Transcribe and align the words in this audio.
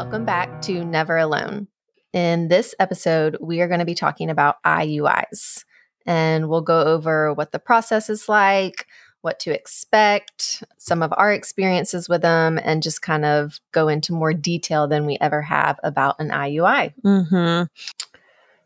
Welcome 0.00 0.24
back 0.24 0.62
to 0.62 0.82
Never 0.82 1.18
Alone. 1.18 1.68
In 2.14 2.48
this 2.48 2.74
episode, 2.80 3.36
we 3.38 3.60
are 3.60 3.68
going 3.68 3.80
to 3.80 3.84
be 3.84 3.94
talking 3.94 4.30
about 4.30 4.56
IUIs 4.64 5.66
and 6.06 6.48
we'll 6.48 6.62
go 6.62 6.84
over 6.84 7.34
what 7.34 7.52
the 7.52 7.58
process 7.58 8.08
is 8.08 8.26
like, 8.26 8.86
what 9.20 9.38
to 9.40 9.52
expect, 9.52 10.64
some 10.78 11.02
of 11.02 11.12
our 11.18 11.34
experiences 11.34 12.08
with 12.08 12.22
them, 12.22 12.58
and 12.64 12.82
just 12.82 13.02
kind 13.02 13.26
of 13.26 13.60
go 13.72 13.88
into 13.88 14.14
more 14.14 14.32
detail 14.32 14.88
than 14.88 15.04
we 15.04 15.18
ever 15.20 15.42
have 15.42 15.78
about 15.82 16.18
an 16.18 16.30
IUI. 16.30 16.94
Mm-hmm. 17.04 17.64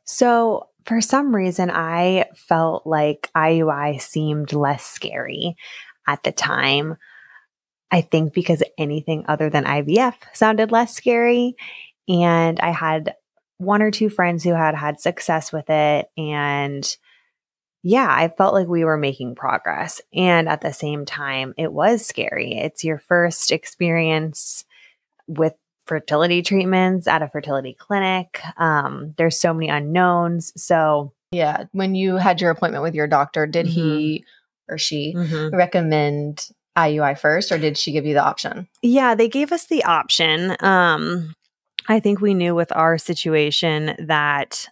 So, 0.04 0.68
for 0.84 1.00
some 1.00 1.34
reason, 1.34 1.68
I 1.68 2.26
felt 2.36 2.86
like 2.86 3.28
IUI 3.36 4.00
seemed 4.00 4.52
less 4.52 4.86
scary 4.86 5.56
at 6.06 6.22
the 6.22 6.30
time. 6.30 6.96
I 7.94 8.00
think 8.00 8.34
because 8.34 8.60
anything 8.76 9.24
other 9.28 9.48
than 9.48 9.66
IVF 9.66 10.14
sounded 10.32 10.72
less 10.72 10.92
scary. 10.96 11.54
And 12.08 12.58
I 12.58 12.72
had 12.72 13.14
one 13.58 13.82
or 13.82 13.92
two 13.92 14.10
friends 14.10 14.42
who 14.42 14.52
had 14.52 14.74
had 14.74 14.98
success 14.98 15.52
with 15.52 15.70
it. 15.70 16.10
And 16.18 16.96
yeah, 17.84 18.08
I 18.10 18.34
felt 18.36 18.52
like 18.52 18.66
we 18.66 18.82
were 18.82 18.96
making 18.96 19.36
progress. 19.36 20.00
And 20.12 20.48
at 20.48 20.60
the 20.60 20.72
same 20.72 21.04
time, 21.04 21.54
it 21.56 21.72
was 21.72 22.04
scary. 22.04 22.58
It's 22.58 22.82
your 22.82 22.98
first 22.98 23.52
experience 23.52 24.64
with 25.28 25.54
fertility 25.86 26.42
treatments 26.42 27.06
at 27.06 27.22
a 27.22 27.28
fertility 27.28 27.76
clinic. 27.78 28.40
Um, 28.56 29.14
there's 29.18 29.38
so 29.38 29.54
many 29.54 29.68
unknowns. 29.68 30.52
So, 30.60 31.12
yeah, 31.30 31.66
when 31.70 31.94
you 31.94 32.16
had 32.16 32.40
your 32.40 32.50
appointment 32.50 32.82
with 32.82 32.96
your 32.96 33.06
doctor, 33.06 33.46
did 33.46 33.66
mm-hmm. 33.66 33.72
he 33.72 34.24
or 34.68 34.78
she 34.78 35.14
mm-hmm. 35.16 35.54
recommend 35.54 36.48
IUI 36.76 37.18
first, 37.18 37.52
or 37.52 37.58
did 37.58 37.78
she 37.78 37.92
give 37.92 38.04
you 38.04 38.14
the 38.14 38.24
option? 38.24 38.68
Yeah, 38.82 39.14
they 39.14 39.28
gave 39.28 39.52
us 39.52 39.66
the 39.66 39.84
option. 39.84 40.56
Um, 40.60 41.34
I 41.88 42.00
think 42.00 42.20
we 42.20 42.34
knew 42.34 42.54
with 42.54 42.72
our 42.72 42.98
situation 42.98 43.94
that 43.98 44.68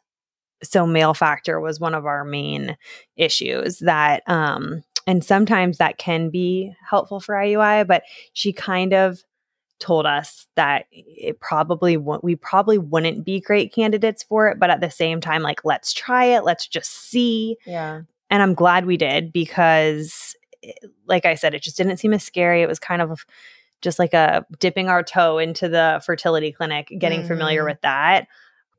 so 0.63 0.87
male 0.87 1.15
factor 1.15 1.61
was 1.61 1.81
one 1.81 1.95
of 1.95 2.07
our 2.07 2.25
main 2.25 2.77
issues 3.17 3.81
that 3.81 4.23
um 4.29 4.83
and 5.07 5.25
sometimes 5.25 5.79
that 5.79 5.99
can 5.99 6.31
be 6.31 6.73
helpful 6.89 7.19
for 7.19 7.35
IUI, 7.35 7.85
but 7.87 8.05
she 8.35 8.53
kind 8.53 8.95
of 8.95 9.21
told 9.81 10.07
us 10.07 10.47
that 10.55 10.87
it 10.93 11.41
probably 11.41 11.97
we 11.97 12.37
probably 12.37 12.79
wouldn't 12.79 13.25
be 13.25 13.41
great 13.41 13.75
candidates 13.75 14.23
for 14.23 14.49
it, 14.49 14.61
but 14.61 14.71
at 14.71 14.81
the 14.81 14.91
same 14.91 15.21
time 15.21 15.43
like 15.43 15.65
let's 15.65 15.93
try 15.93 16.25
it, 16.25 16.45
let's 16.45 16.69
just 16.69 16.91
see. 17.11 17.57
Yeah. 17.67 18.03
And 18.31 18.43
I'm 18.43 18.55
glad 18.55 18.87
we 18.87 18.97
did 18.97 19.33
because 19.33 20.37
like 21.07 21.25
I 21.25 21.35
said, 21.35 21.55
it 21.55 21.63
just 21.63 21.77
didn't 21.77 21.97
seem 21.99 22.13
as 22.13 22.23
scary. 22.23 22.63
It 22.63 22.69
was 22.69 22.79
kind 22.79 23.03
of 23.03 23.25
just 23.81 23.99
like 23.99 24.15
a 24.15 24.47
dipping 24.59 24.89
our 24.89 25.03
toe 25.03 25.39
into 25.39 25.69
the 25.69 26.01
fertility 26.05 26.53
clinic, 26.53 26.93
getting 26.99 27.21
mm-hmm. 27.21 27.29
familiar 27.29 27.65
with 27.65 27.81
that. 27.83 28.29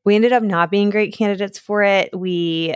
We 0.05 0.15
ended 0.15 0.33
up 0.33 0.43
not 0.43 0.71
being 0.71 0.89
great 0.89 1.13
candidates 1.13 1.59
for 1.59 1.83
it. 1.83 2.09
We 2.17 2.75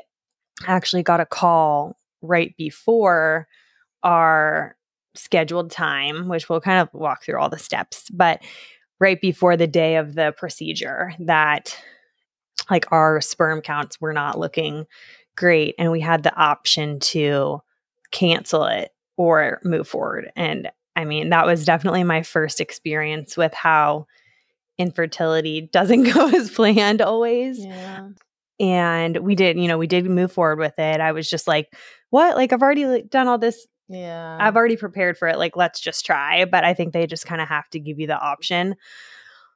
actually 0.65 1.03
got 1.03 1.19
a 1.19 1.25
call 1.25 1.97
right 2.21 2.55
before 2.57 3.47
our 4.03 4.75
scheduled 5.15 5.71
time, 5.71 6.27
which 6.27 6.49
we'll 6.49 6.61
kind 6.61 6.79
of 6.79 6.93
walk 6.93 7.23
through 7.23 7.39
all 7.39 7.49
the 7.49 7.57
steps, 7.57 8.09
but 8.11 8.41
right 8.99 9.19
before 9.19 9.57
the 9.57 9.67
day 9.67 9.95
of 9.95 10.15
the 10.15 10.33
procedure 10.37 11.13
that 11.19 11.77
like 12.69 12.91
our 12.91 13.21
sperm 13.21 13.61
counts 13.61 14.01
were 14.01 14.13
not 14.13 14.39
looking 14.39 14.85
great 15.35 15.75
and 15.77 15.91
we 15.91 16.01
had 16.01 16.23
the 16.23 16.35
option 16.35 16.99
to 16.99 17.61
cancel 18.11 18.65
it 18.65 18.91
or 19.17 19.59
move 19.63 19.87
forward. 19.87 20.31
And 20.35 20.69
I 20.95 21.05
mean, 21.05 21.29
that 21.29 21.45
was 21.45 21.65
definitely 21.65 22.03
my 22.03 22.23
first 22.23 22.61
experience 22.61 23.35
with 23.35 23.53
how 23.53 24.07
infertility 24.77 25.61
doesn't 25.71 26.03
go 26.03 26.29
as 26.29 26.51
planned 26.51 27.01
always. 27.01 27.63
Yeah. 27.63 28.09
And 28.59 29.17
we 29.17 29.35
did, 29.35 29.59
you 29.59 29.67
know, 29.67 29.77
we 29.77 29.85
did 29.85 30.05
move 30.05 30.31
forward 30.31 30.59
with 30.59 30.79
it. 30.79 30.99
I 30.99 31.11
was 31.11 31.29
just 31.29 31.47
like, 31.47 31.71
what? 32.09 32.35
Like, 32.35 32.53
I've 32.53 32.63
already 32.63 32.87
like, 32.87 33.09
done 33.09 33.27
all 33.27 33.37
this. 33.37 33.67
Yeah. 33.87 34.37
I've 34.39 34.55
already 34.55 34.77
prepared 34.77 35.17
for 35.17 35.27
it. 35.27 35.37
Like, 35.37 35.55
let's 35.55 35.79
just 35.79 36.05
try. 36.05 36.45
But 36.45 36.63
I 36.63 36.73
think 36.73 36.93
they 36.93 37.05
just 37.05 37.27
kind 37.27 37.41
of 37.41 37.47
have 37.47 37.69
to 37.69 37.79
give 37.79 37.99
you 37.99 38.07
the 38.07 38.17
option. 38.17 38.75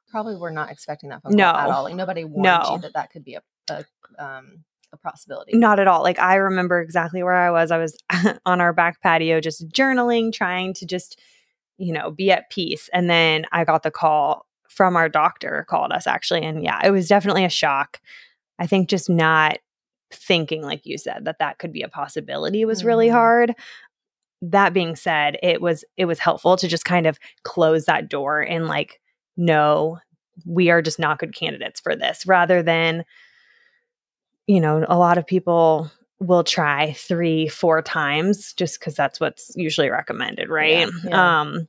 Probably 0.08 0.36
we're 0.36 0.50
not 0.50 0.70
expecting 0.70 1.10
that 1.10 1.22
phone 1.22 1.34
no. 1.34 1.48
at 1.48 1.68
all. 1.68 1.84
Like, 1.84 1.96
nobody 1.96 2.24
warned 2.24 2.44
no. 2.44 2.74
you 2.74 2.80
that 2.82 2.94
that 2.94 3.10
could 3.10 3.24
be 3.24 3.34
a, 3.34 3.42
a 3.70 3.84
um, 4.18 4.64
a 4.92 4.96
possibility. 4.96 5.56
Not 5.56 5.80
at 5.80 5.88
all. 5.88 6.02
Like 6.02 6.18
I 6.18 6.36
remember 6.36 6.80
exactly 6.80 7.22
where 7.22 7.34
I 7.34 7.50
was. 7.50 7.70
I 7.70 7.78
was 7.78 7.96
on 8.46 8.60
our 8.60 8.72
back 8.72 9.00
patio 9.00 9.40
just 9.40 9.68
journaling, 9.68 10.32
trying 10.32 10.74
to 10.74 10.86
just, 10.86 11.20
you 11.78 11.92
know, 11.92 12.10
be 12.10 12.30
at 12.30 12.50
peace. 12.50 12.88
And 12.92 13.08
then 13.08 13.46
I 13.52 13.64
got 13.64 13.82
the 13.82 13.90
call 13.90 14.46
from 14.68 14.96
our 14.96 15.08
doctor, 15.08 15.66
called 15.68 15.92
us 15.92 16.06
actually. 16.06 16.42
And 16.42 16.62
yeah, 16.62 16.80
it 16.84 16.90
was 16.90 17.08
definitely 17.08 17.44
a 17.44 17.50
shock. 17.50 18.00
I 18.58 18.66
think 18.66 18.88
just 18.88 19.10
not 19.10 19.58
thinking, 20.12 20.62
like 20.62 20.84
you 20.84 20.98
said, 20.98 21.24
that 21.24 21.38
that 21.38 21.58
could 21.58 21.72
be 21.72 21.82
a 21.82 21.88
possibility 21.88 22.64
was 22.64 22.80
mm-hmm. 22.80 22.88
really 22.88 23.08
hard. 23.08 23.54
That 24.42 24.74
being 24.74 24.96
said, 24.96 25.38
it 25.42 25.60
was 25.60 25.84
it 25.96 26.06
was 26.06 26.18
helpful 26.18 26.56
to 26.56 26.68
just 26.68 26.84
kind 26.84 27.06
of 27.06 27.18
close 27.44 27.84
that 27.84 28.08
door 28.08 28.40
and 28.40 28.66
like, 28.66 29.00
no, 29.36 29.98
we 30.44 30.70
are 30.70 30.82
just 30.82 30.98
not 30.98 31.18
good 31.18 31.34
candidates 31.34 31.80
for 31.80 31.94
this, 31.94 32.26
rather 32.26 32.62
than 32.62 33.04
you 34.46 34.60
know, 34.60 34.84
a 34.88 34.98
lot 34.98 35.18
of 35.18 35.26
people 35.26 35.90
will 36.18 36.44
try 36.44 36.92
three, 36.92 37.48
four 37.48 37.82
times 37.82 38.52
just 38.54 38.78
because 38.78 38.94
that's 38.94 39.20
what's 39.20 39.52
usually 39.56 39.90
recommended, 39.90 40.48
right? 40.48 40.88
Yeah, 40.88 40.88
yeah. 41.04 41.40
Um, 41.40 41.68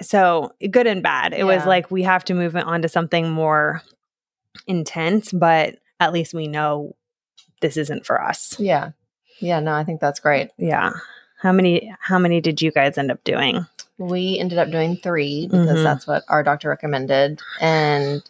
so 0.00 0.52
good 0.70 0.86
and 0.86 1.02
bad. 1.02 1.32
It 1.32 1.38
yeah. 1.38 1.44
was 1.44 1.66
like 1.66 1.90
we 1.90 2.02
have 2.02 2.24
to 2.24 2.34
move 2.34 2.56
it 2.56 2.64
on 2.64 2.82
to 2.82 2.88
something 2.88 3.30
more 3.30 3.82
intense, 4.66 5.32
but 5.32 5.76
at 6.00 6.12
least 6.12 6.34
we 6.34 6.48
know 6.48 6.94
this 7.60 7.76
isn't 7.76 8.06
for 8.06 8.22
us. 8.22 8.58
Yeah. 8.58 8.90
Yeah, 9.40 9.60
no, 9.60 9.72
I 9.74 9.84
think 9.84 10.00
that's 10.00 10.20
great. 10.20 10.50
Yeah. 10.58 10.92
How 11.40 11.52
many 11.52 11.92
how 12.00 12.18
many 12.18 12.40
did 12.40 12.62
you 12.62 12.70
guys 12.70 12.96
end 12.98 13.10
up 13.10 13.22
doing? 13.24 13.66
We 13.98 14.38
ended 14.38 14.58
up 14.58 14.70
doing 14.70 14.96
3 14.96 15.48
because 15.48 15.66
mm-hmm. 15.66 15.82
that's 15.82 16.06
what 16.06 16.24
our 16.28 16.42
doctor 16.42 16.68
recommended 16.68 17.40
and 17.60 18.22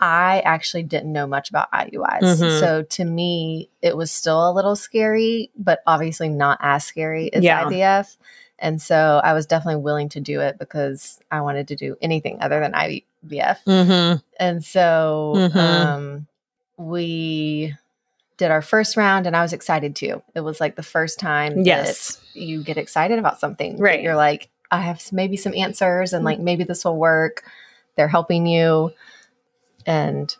I 0.00 0.40
actually 0.40 0.82
didn't 0.82 1.12
know 1.12 1.26
much 1.26 1.50
about 1.50 1.70
IUIs. 1.72 2.20
Mm-hmm. 2.20 2.60
So 2.60 2.82
to 2.82 3.04
me, 3.04 3.70
it 3.82 3.96
was 3.96 4.10
still 4.10 4.50
a 4.50 4.52
little 4.52 4.76
scary, 4.76 5.50
but 5.56 5.82
obviously 5.86 6.28
not 6.28 6.58
as 6.60 6.84
scary 6.84 7.32
as 7.32 7.44
yeah. 7.44 7.64
IVF. 7.64 8.16
And 8.58 8.80
so 8.80 9.20
I 9.22 9.32
was 9.32 9.46
definitely 9.46 9.82
willing 9.82 10.08
to 10.10 10.20
do 10.20 10.40
it 10.40 10.58
because 10.58 11.18
I 11.30 11.40
wanted 11.40 11.68
to 11.68 11.76
do 11.76 11.96
anything 12.00 12.38
other 12.40 12.60
than 12.60 12.72
IVF. 12.72 13.58
Mm-hmm. 13.66 14.16
And 14.38 14.64
so 14.64 15.34
mm-hmm. 15.36 15.58
um, 15.58 16.26
we 16.76 17.74
did 18.36 18.50
our 18.50 18.62
first 18.62 18.96
round 18.96 19.26
and 19.26 19.36
I 19.36 19.42
was 19.42 19.52
excited 19.52 19.94
too. 19.94 20.22
It 20.34 20.40
was 20.40 20.60
like 20.60 20.76
the 20.76 20.82
first 20.82 21.18
time 21.18 21.62
yes. 21.62 22.20
you 22.32 22.62
get 22.62 22.78
excited 22.78 23.18
about 23.18 23.38
something. 23.38 23.76
Right. 23.78 24.02
You're 24.02 24.16
like, 24.16 24.48
I 24.70 24.80
have 24.80 25.12
maybe 25.12 25.36
some 25.36 25.54
answers 25.54 26.12
and 26.12 26.24
like 26.24 26.40
maybe 26.40 26.64
this 26.64 26.84
will 26.84 26.96
work. 26.96 27.44
They're 27.96 28.08
helping 28.08 28.46
you 28.46 28.92
and 29.86 30.34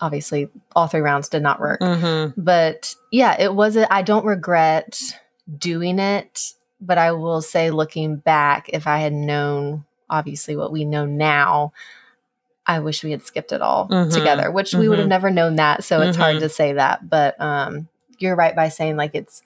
obviously 0.00 0.48
all 0.74 0.86
three 0.86 1.00
rounds 1.00 1.28
did 1.28 1.42
not 1.42 1.60
work. 1.60 1.80
Mm-hmm. 1.80 2.40
But 2.40 2.94
yeah, 3.10 3.36
it 3.38 3.54
was 3.54 3.76
a, 3.76 3.92
I 3.92 4.02
don't 4.02 4.24
regret 4.24 5.00
doing 5.58 5.98
it, 5.98 6.52
but 6.80 6.98
I 6.98 7.12
will 7.12 7.42
say 7.42 7.70
looking 7.70 8.16
back, 8.16 8.70
if 8.72 8.86
I 8.86 8.98
had 8.98 9.12
known 9.12 9.84
obviously 10.08 10.56
what 10.56 10.72
we 10.72 10.84
know 10.84 11.06
now, 11.06 11.72
I 12.66 12.80
wish 12.80 13.02
we 13.02 13.10
had 13.10 13.26
skipped 13.26 13.52
it 13.52 13.62
all 13.62 13.88
mm-hmm. 13.88 14.10
together, 14.10 14.50
which 14.50 14.70
mm-hmm. 14.70 14.80
we 14.80 14.88
would 14.88 14.98
have 14.98 15.04
mm-hmm. 15.04 15.10
never 15.10 15.30
known 15.30 15.56
that. 15.56 15.84
So 15.84 16.00
it's 16.00 16.16
hard 16.16 16.36
mm-hmm. 16.36 16.44
to 16.44 16.48
say 16.48 16.74
that. 16.74 17.08
But 17.08 17.40
um, 17.40 17.88
you're 18.18 18.36
right 18.36 18.54
by 18.54 18.68
saying 18.68 18.96
like 18.96 19.14
it's 19.14 19.42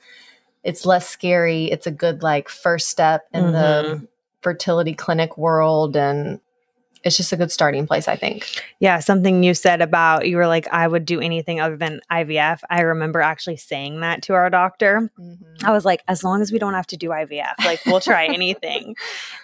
it's 0.62 0.87
less 0.87 1.09
scary. 1.09 1.67
It's 1.67 1.87
a 1.87 1.91
good 1.91 2.23
like 2.23 2.49
first 2.49 2.88
step 2.88 3.27
in 3.32 3.53
the 3.53 3.59
mm-hmm. 3.87 4.05
fertility 4.41 4.94
clinic 4.94 5.38
world 5.38 5.97
and 5.97 6.41
it's 7.05 7.17
just 7.17 7.33
a 7.33 7.37
good 7.37 7.53
starting 7.53 7.87
place, 7.87 8.09
I 8.09 8.17
think. 8.17 8.62
Yeah, 8.81 8.99
something 8.99 9.43
you 9.43 9.53
said 9.53 9.83
about 9.83 10.27
you 10.27 10.39
were 10.39 10.47
like, 10.47 10.67
I 10.69 10.89
would 10.89 11.05
do 11.05 11.21
anything 11.21 11.61
other 11.61 11.77
than 11.77 12.01
IVF. 12.11 12.61
I 12.71 12.81
remember 12.81 13.21
actually 13.21 13.59
saying 13.59 14.01
that 14.01 14.23
to 14.23 14.35
our 14.35 14.49
doctor. 14.49 15.11
Mm-hmm. 15.19 15.67
I 15.67 15.71
was 15.71 15.85
like, 15.85 16.03
as 16.09 16.25
long 16.25 16.41
as 16.41 16.51
we 16.51 16.59
don't 16.59 16.73
have 16.73 16.87
to 16.89 16.97
do 16.97 17.11
IVF, 17.11 17.65
like 17.65 17.85
we'll 17.85 18.01
try 18.01 18.25
anything. 18.35 18.97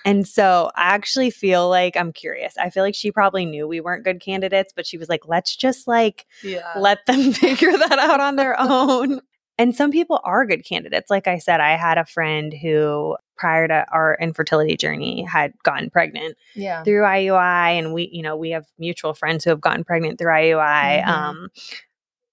and 0.05 0.27
so 0.27 0.71
I 0.75 0.95
actually 0.95 1.31
feel 1.31 1.69
like 1.69 1.97
I'm 1.97 2.12
curious. 2.12 2.57
I 2.57 2.71
feel 2.71 2.83
like 2.83 2.95
she 2.95 3.12
probably 3.12 3.45
knew 3.45 3.69
we 3.69 3.81
weren't 3.81 4.05
good 4.05 4.21
candidates, 4.21 4.73
but 4.75 4.87
she 4.87 4.97
was 4.97 5.09
like, 5.09 5.29
let's 5.29 5.55
just 5.55 5.87
like 5.87 6.27
yeah. 6.43 6.73
let 6.79 7.05
them 7.07 7.33
figure 7.33 7.77
that 7.77 7.99
out 7.99 8.21
on 8.21 8.37
their 8.37 8.59
own. 8.59 9.21
And 9.59 9.77
some 9.77 9.91
people 9.91 10.21
are 10.25 10.47
good 10.47 10.65
candidates. 10.65 11.11
Like 11.11 11.29
I 11.29 11.37
said, 11.37 11.61
I 11.61 11.77
had 11.77 11.99
a 11.99 12.07
friend 12.07 12.55
who 12.55 13.19
prior 13.41 13.67
to 13.67 13.87
our 13.91 14.19
infertility 14.21 14.77
journey 14.77 15.23
had 15.23 15.55
gotten 15.63 15.89
pregnant 15.89 16.37
yeah. 16.55 16.85
through 16.85 17.01
IUI 17.03 17.79
and 17.79 17.95
we 17.95 18.11
you 18.13 18.23
know 18.23 18.37
we 18.37 18.51
have 18.51 18.67
mutual 18.79 19.15
friends 19.15 19.43
who 19.43 19.51
have 19.51 19.63
gotten 19.63 19.83
pregnant 19.83 20.19
through 20.19 20.31
IUI 20.33 21.03
mm-hmm. 21.03 21.11
um 21.11 21.49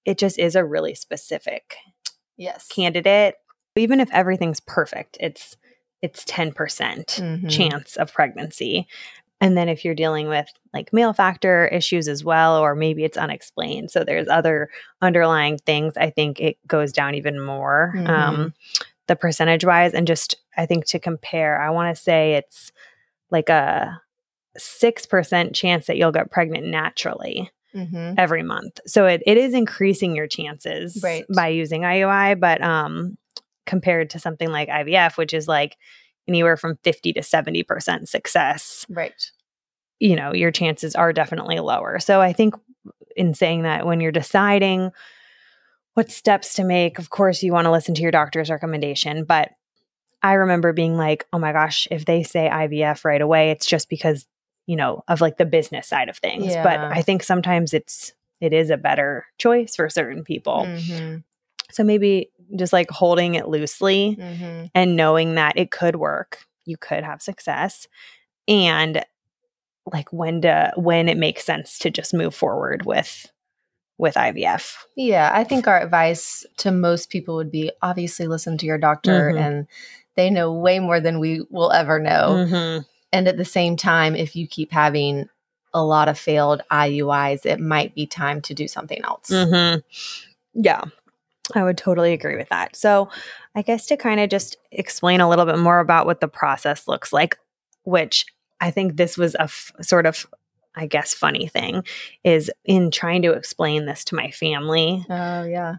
it 0.04 0.18
just 0.18 0.38
is 0.38 0.56
a 0.56 0.66
really 0.66 0.94
specific 0.94 1.78
yes 2.36 2.68
candidate 2.68 3.36
even 3.78 4.02
if 4.02 4.12
everything's 4.12 4.60
perfect 4.60 5.18
it's 5.22 5.56
it's 6.02 6.26
10% 6.26 6.54
mm-hmm. 6.54 7.48
chance 7.48 7.96
of 7.96 8.14
pregnancy 8.14 8.86
And 9.40 9.56
then 9.56 9.70
if 9.70 9.86
you're 9.86 9.96
dealing 9.96 10.28
with 10.28 10.48
like 10.74 10.92
male 10.92 11.14
factor 11.14 11.68
issues 11.68 12.08
as 12.08 12.24
well, 12.24 12.58
or 12.58 12.76
maybe 12.76 13.04
it's 13.04 13.18
unexplained, 13.18 13.92
so 13.92 14.04
there's 14.04 14.28
other 14.28 14.70
underlying 15.02 15.58
things, 15.60 15.94
I 15.96 16.10
think 16.10 16.40
it 16.40 16.58
goes 16.68 16.92
down 16.92 17.14
even 17.16 17.40
more, 17.40 17.94
Mhm. 17.96 18.10
um, 18.10 18.54
the 19.08 19.16
percentage 19.16 19.66
wise. 19.66 19.94
And 19.94 20.06
just, 20.08 20.36
I 20.58 20.66
think 20.66 20.86
to 20.88 21.00
compare, 21.00 21.62
I 21.62 21.70
want 21.70 21.96
to 21.96 22.02
say 22.02 22.34
it's 22.34 22.72
like 23.32 23.50
a 23.50 24.00
6% 24.58 25.54
chance 25.54 25.88
that 25.88 25.98
you'll 25.98 26.12
get 26.12 26.32
pregnant 26.32 26.66
naturally 26.68 27.52
Mm-hmm. 27.76 28.14
every 28.18 28.42
month. 28.42 28.80
So 28.88 29.06
it, 29.06 29.22
it 29.28 29.38
is 29.38 29.54
increasing 29.54 30.16
your 30.16 30.26
chances 30.26 31.00
Right. 31.04 31.26
by 31.36 31.50
using 31.50 31.82
IUI, 31.82 32.40
but 32.40 32.60
um, 32.64 33.18
compared 33.68 34.10
to 34.12 34.20
something 34.20 34.50
like 34.50 34.70
IVF, 34.70 35.16
which 35.18 35.32
is 35.34 35.48
like 35.48 35.76
anywhere 36.28 36.58
from 36.58 36.78
50 36.84 37.14
to 37.14 37.20
70% 37.20 38.08
success, 38.08 38.86
Right. 38.90 39.32
you 40.00 40.16
know, 40.16 40.34
your 40.34 40.50
chances 40.50 40.96
are 40.96 41.14
definitely 41.14 41.60
lower. 41.60 42.00
So 42.00 42.20
I 42.20 42.34
think 42.34 42.56
in 43.16 43.36
saying 43.36 43.64
that 43.64 43.86
when 43.86 44.00
you're 44.00 44.12
deciding 44.14 44.90
what 45.98 46.12
steps 46.12 46.54
to 46.54 46.64
make, 46.64 47.00
of 47.00 47.10
course, 47.10 47.42
you 47.42 47.52
want 47.52 47.66
to 47.66 47.72
listen 47.72 47.96
to 47.96 48.04
your 48.04 48.12
doctor's 48.12 48.52
recommendation. 48.52 49.24
But 49.24 49.50
I 50.22 50.34
remember 50.34 50.72
being 50.72 50.96
like, 50.96 51.26
oh 51.34 51.40
my 51.40 51.54
gosh, 51.54 51.88
if 51.90 52.06
they 52.06 52.22
say 52.22 52.48
IVF 52.48 53.04
right 53.04 53.20
away, 53.20 53.50
it's 53.50 53.66
just 53.66 53.90
because, 53.90 54.28
you 54.68 54.76
know, 54.76 55.04
of 55.08 55.22
like 55.22 55.38
the 55.38 55.46
business 55.46 55.88
side 55.88 56.08
of 56.08 56.18
things. 56.18 56.54
But 56.54 56.80
I 56.80 57.02
think 57.02 57.24
sometimes 57.24 57.74
it's, 57.74 58.14
it 58.40 58.54
is 58.54 58.70
a 58.70 58.78
better 58.78 59.26
choice 59.40 59.76
for 59.76 59.90
certain 59.90 60.24
people. 60.24 60.66
Mm-hmm. 60.68 61.18
So 61.72 61.84
maybe 61.84 62.30
just 62.56 62.74
like 62.74 62.92
holding 62.92 63.34
it 63.34 63.48
loosely 63.48 64.16
Mm-hmm. 64.20 64.66
and 64.76 64.96
knowing 64.96 65.34
that 65.36 65.58
it 65.58 65.72
could 65.72 65.96
work 65.96 66.46
you 66.68 66.78
could 66.78 67.04
have 67.04 67.22
success 67.22 67.88
and 68.48 69.04
like 69.92 70.12
when 70.14 70.42
to 70.42 70.72
when 70.76 71.10
it 71.10 71.18
makes 71.18 71.44
sense 71.44 71.80
to 71.80 71.90
just 71.90 72.14
move 72.14 72.36
forward 72.36 72.86
with 72.86 73.32
with 73.98 74.16
ivf 74.16 74.76
Yeah, 74.96 75.32
I 75.34 75.44
think 75.44 75.68
our 75.68 75.80
advice 75.82 76.46
to 76.58 76.72
most 76.72 77.10
people 77.10 77.36
would 77.36 77.52
be 77.52 77.72
obviously 77.82 78.28
listen 78.28 78.58
to 78.60 78.66
your 78.66 78.78
doctor, 78.78 79.32
Mhm. 79.34 79.40
and 79.40 79.68
they 80.16 80.30
know 80.30 80.54
way 80.54 80.80
more 80.80 81.00
than 81.00 81.20
we 81.20 81.46
will 81.50 81.72
ever 81.72 82.00
know. 82.00 82.46
Mhm. 82.50 82.86
And 83.14 83.28
at 83.28 83.38
the 83.38 83.46
same 83.46 83.76
time, 83.78 84.16
if 84.16 84.36
you 84.36 84.48
keep 84.48 84.72
having 84.72 85.30
a 85.74 85.84
lot 85.84 86.10
of 86.10 86.18
failed 86.18 86.62
IUIs, 86.72 87.46
it 87.46 87.60
might 87.60 87.94
be 87.96 88.06
time 88.08 88.42
to 88.42 88.54
do 88.54 88.68
something 88.68 89.02
else. 89.04 89.30
Mhm. 89.30 89.84
yeah 90.54 90.82
i 91.56 91.64
would 91.64 91.78
totally 91.78 92.14
agree 92.14 92.36
with 92.36 92.50
that 92.50 92.76
so 92.76 93.10
i 93.56 93.62
guess 93.62 93.86
to 93.86 93.96
kind 93.96 94.20
of 94.20 94.28
just 94.30 94.58
explain 94.72 95.22
a 95.22 95.30
little 95.30 95.46
bit 95.46 95.58
more 95.60 95.80
about 95.80 96.06
what 96.08 96.20
the 96.20 96.28
process 96.28 96.88
looks 96.88 97.14
like 97.14 97.38
which 97.84 98.26
i 98.60 98.72
think 98.72 98.98
this 98.98 99.18
was 99.18 99.36
a 99.36 99.44
f- 99.44 99.72
sort 99.82 100.06
of 100.08 100.26
i 100.78 100.86
guess 100.86 101.14
funny 101.14 101.48
thing 101.48 101.84
is 102.24 102.50
in 102.66 102.92
trying 102.92 103.22
to 103.24 103.32
explain 103.34 103.86
this 103.86 104.04
to 104.06 104.16
my 104.16 104.32
family 104.32 105.04
Oh, 105.10 105.44
yeah. 105.44 105.76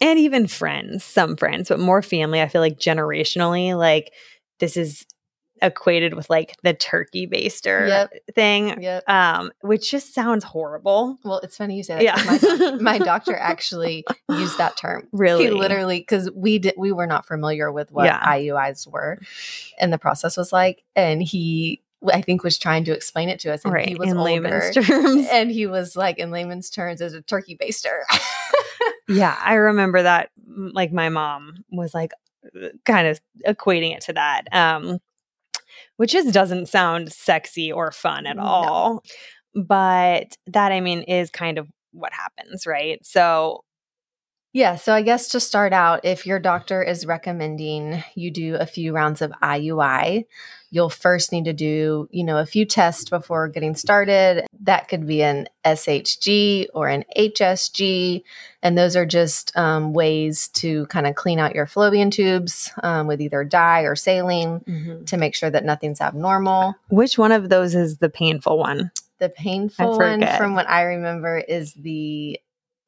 and 0.00 0.18
even 0.18 0.46
friends, 0.48 1.04
some 1.04 1.36
friends, 1.36 1.68
but 1.68 1.78
more 1.78 2.02
family. 2.02 2.40
I 2.42 2.48
feel 2.48 2.60
like 2.60 2.78
generationally, 2.78 3.76
like 3.78 4.12
this 4.58 4.76
is 4.76 5.06
equated 5.62 6.14
with 6.14 6.28
like 6.28 6.56
the 6.64 6.74
turkey 6.74 7.26
baster 7.28 7.86
Yep. 7.88 8.12
thing, 8.34 8.82
Yep. 8.82 9.08
um, 9.08 9.52
which 9.60 9.90
just 9.90 10.12
sounds 10.12 10.42
horrible. 10.44 11.16
Well, 11.24 11.38
it's 11.44 11.56
funny 11.56 11.76
you 11.76 11.84
say 11.84 11.94
that. 11.94 12.02
Yeah. 12.02 12.22
My, 12.26 12.38
doc- 12.38 12.80
my 12.82 12.98
doctor 12.98 13.36
actually 13.52 14.04
used 14.28 14.58
that 14.58 14.76
term. 14.76 15.06
Really? 15.12 15.44
He 15.44 15.50
literally, 15.50 16.00
because 16.00 16.28
we 16.34 16.58
did, 16.58 16.74
we 16.76 16.90
were 16.92 17.06
not 17.06 17.24
familiar 17.26 17.70
with 17.70 17.92
what 17.92 18.06
Yeah. 18.06 18.20
IUIs 18.20 18.86
were, 18.90 19.18
and 19.78 19.92
the 19.92 19.98
process 19.98 20.36
was 20.36 20.52
like, 20.52 20.82
and 20.96 21.22
he, 21.22 21.80
I 22.12 22.20
think, 22.20 22.42
was 22.42 22.58
trying 22.58 22.84
to 22.84 22.92
explain 22.92 23.28
it 23.28 23.40
to 23.40 23.52
us, 23.52 23.64
and 23.64 23.72
right 23.72 23.88
he 23.88 23.94
was 23.94 24.10
in 24.10 24.16
older, 24.18 24.30
layman's 24.30 24.74
terms. 24.74 25.26
and 25.30 25.50
he 25.50 25.66
was 25.66 25.96
like, 25.96 26.18
in 26.18 26.30
layman's 26.30 26.70
terms, 26.70 27.00
as 27.00 27.14
a 27.14 27.22
turkey 27.22 27.56
baster. 27.60 28.00
yeah, 29.08 29.38
I 29.42 29.54
remember 29.54 30.02
that. 30.02 30.30
Like 30.46 30.92
my 30.92 31.08
mom 31.08 31.64
was 31.70 31.94
like, 31.94 32.12
kind 32.84 33.08
of 33.08 33.20
equating 33.46 33.94
it 33.94 34.02
to 34.02 34.12
that. 34.14 34.42
Um, 34.52 34.98
which 35.96 36.12
just 36.12 36.32
doesn't 36.34 36.66
sound 36.68 37.12
sexy 37.12 37.70
or 37.72 37.90
fun 37.92 38.26
at 38.26 38.36
No. 38.36 38.42
all. 38.42 39.04
But 39.54 40.36
that, 40.48 40.72
I 40.72 40.80
mean, 40.80 41.02
is 41.02 41.30
kind 41.30 41.58
of 41.58 41.68
what 41.92 42.12
happens, 42.12 42.66
right? 42.66 42.98
So, 43.06 43.64
Yeah, 44.52 44.76
so 44.76 44.92
I 44.92 45.02
guess 45.02 45.28
to 45.28 45.40
start 45.40 45.72
out, 45.72 46.04
if 46.04 46.26
your 46.26 46.38
doctor 46.40 46.82
is 46.82 47.06
recommending 47.06 48.02
you 48.16 48.30
do 48.30 48.56
a 48.56 48.66
few 48.66 48.92
rounds 48.92 49.22
of 49.22 49.30
IUI, 49.42 50.24
you'll 50.74 50.90
first 50.90 51.30
need 51.30 51.44
to 51.44 51.52
do, 51.52 52.08
you 52.10 52.24
know, 52.24 52.38
a 52.38 52.44
few 52.44 52.64
tests 52.64 53.08
before 53.08 53.46
getting 53.46 53.76
started. 53.76 54.44
That 54.62 54.88
could 54.88 55.06
be 55.06 55.22
an 55.22 55.46
SHG 55.64 56.66
or 56.74 56.88
an 56.88 57.04
HSG, 57.16 58.24
and 58.60 58.76
those 58.76 58.96
are 58.96 59.06
just 59.06 59.56
um, 59.56 59.92
ways 59.92 60.48
to 60.54 60.86
kind 60.86 61.06
of 61.06 61.14
clean 61.14 61.38
out 61.38 61.54
your 61.54 61.66
fallopian 61.66 62.10
tubes 62.10 62.72
um, 62.82 63.06
with 63.06 63.20
either 63.20 63.44
dye 63.44 63.82
or 63.82 63.94
saline 63.94 65.04
to 65.06 65.16
make 65.16 65.36
sure 65.36 65.48
that 65.48 65.64
nothing's 65.64 66.00
abnormal. 66.00 66.74
which 66.88 67.16
one 67.18 67.30
of 67.30 67.50
those 67.50 67.76
is 67.76 67.98
the 67.98 68.10
painful 68.10 68.58
one? 68.58 68.90
The 69.20 69.28
painful 69.28 69.96
one, 69.96 70.26
from 70.38 70.56
what 70.56 70.68
I 70.68 70.82
remember, 70.82 71.38
is 71.38 71.72
the 71.74 72.40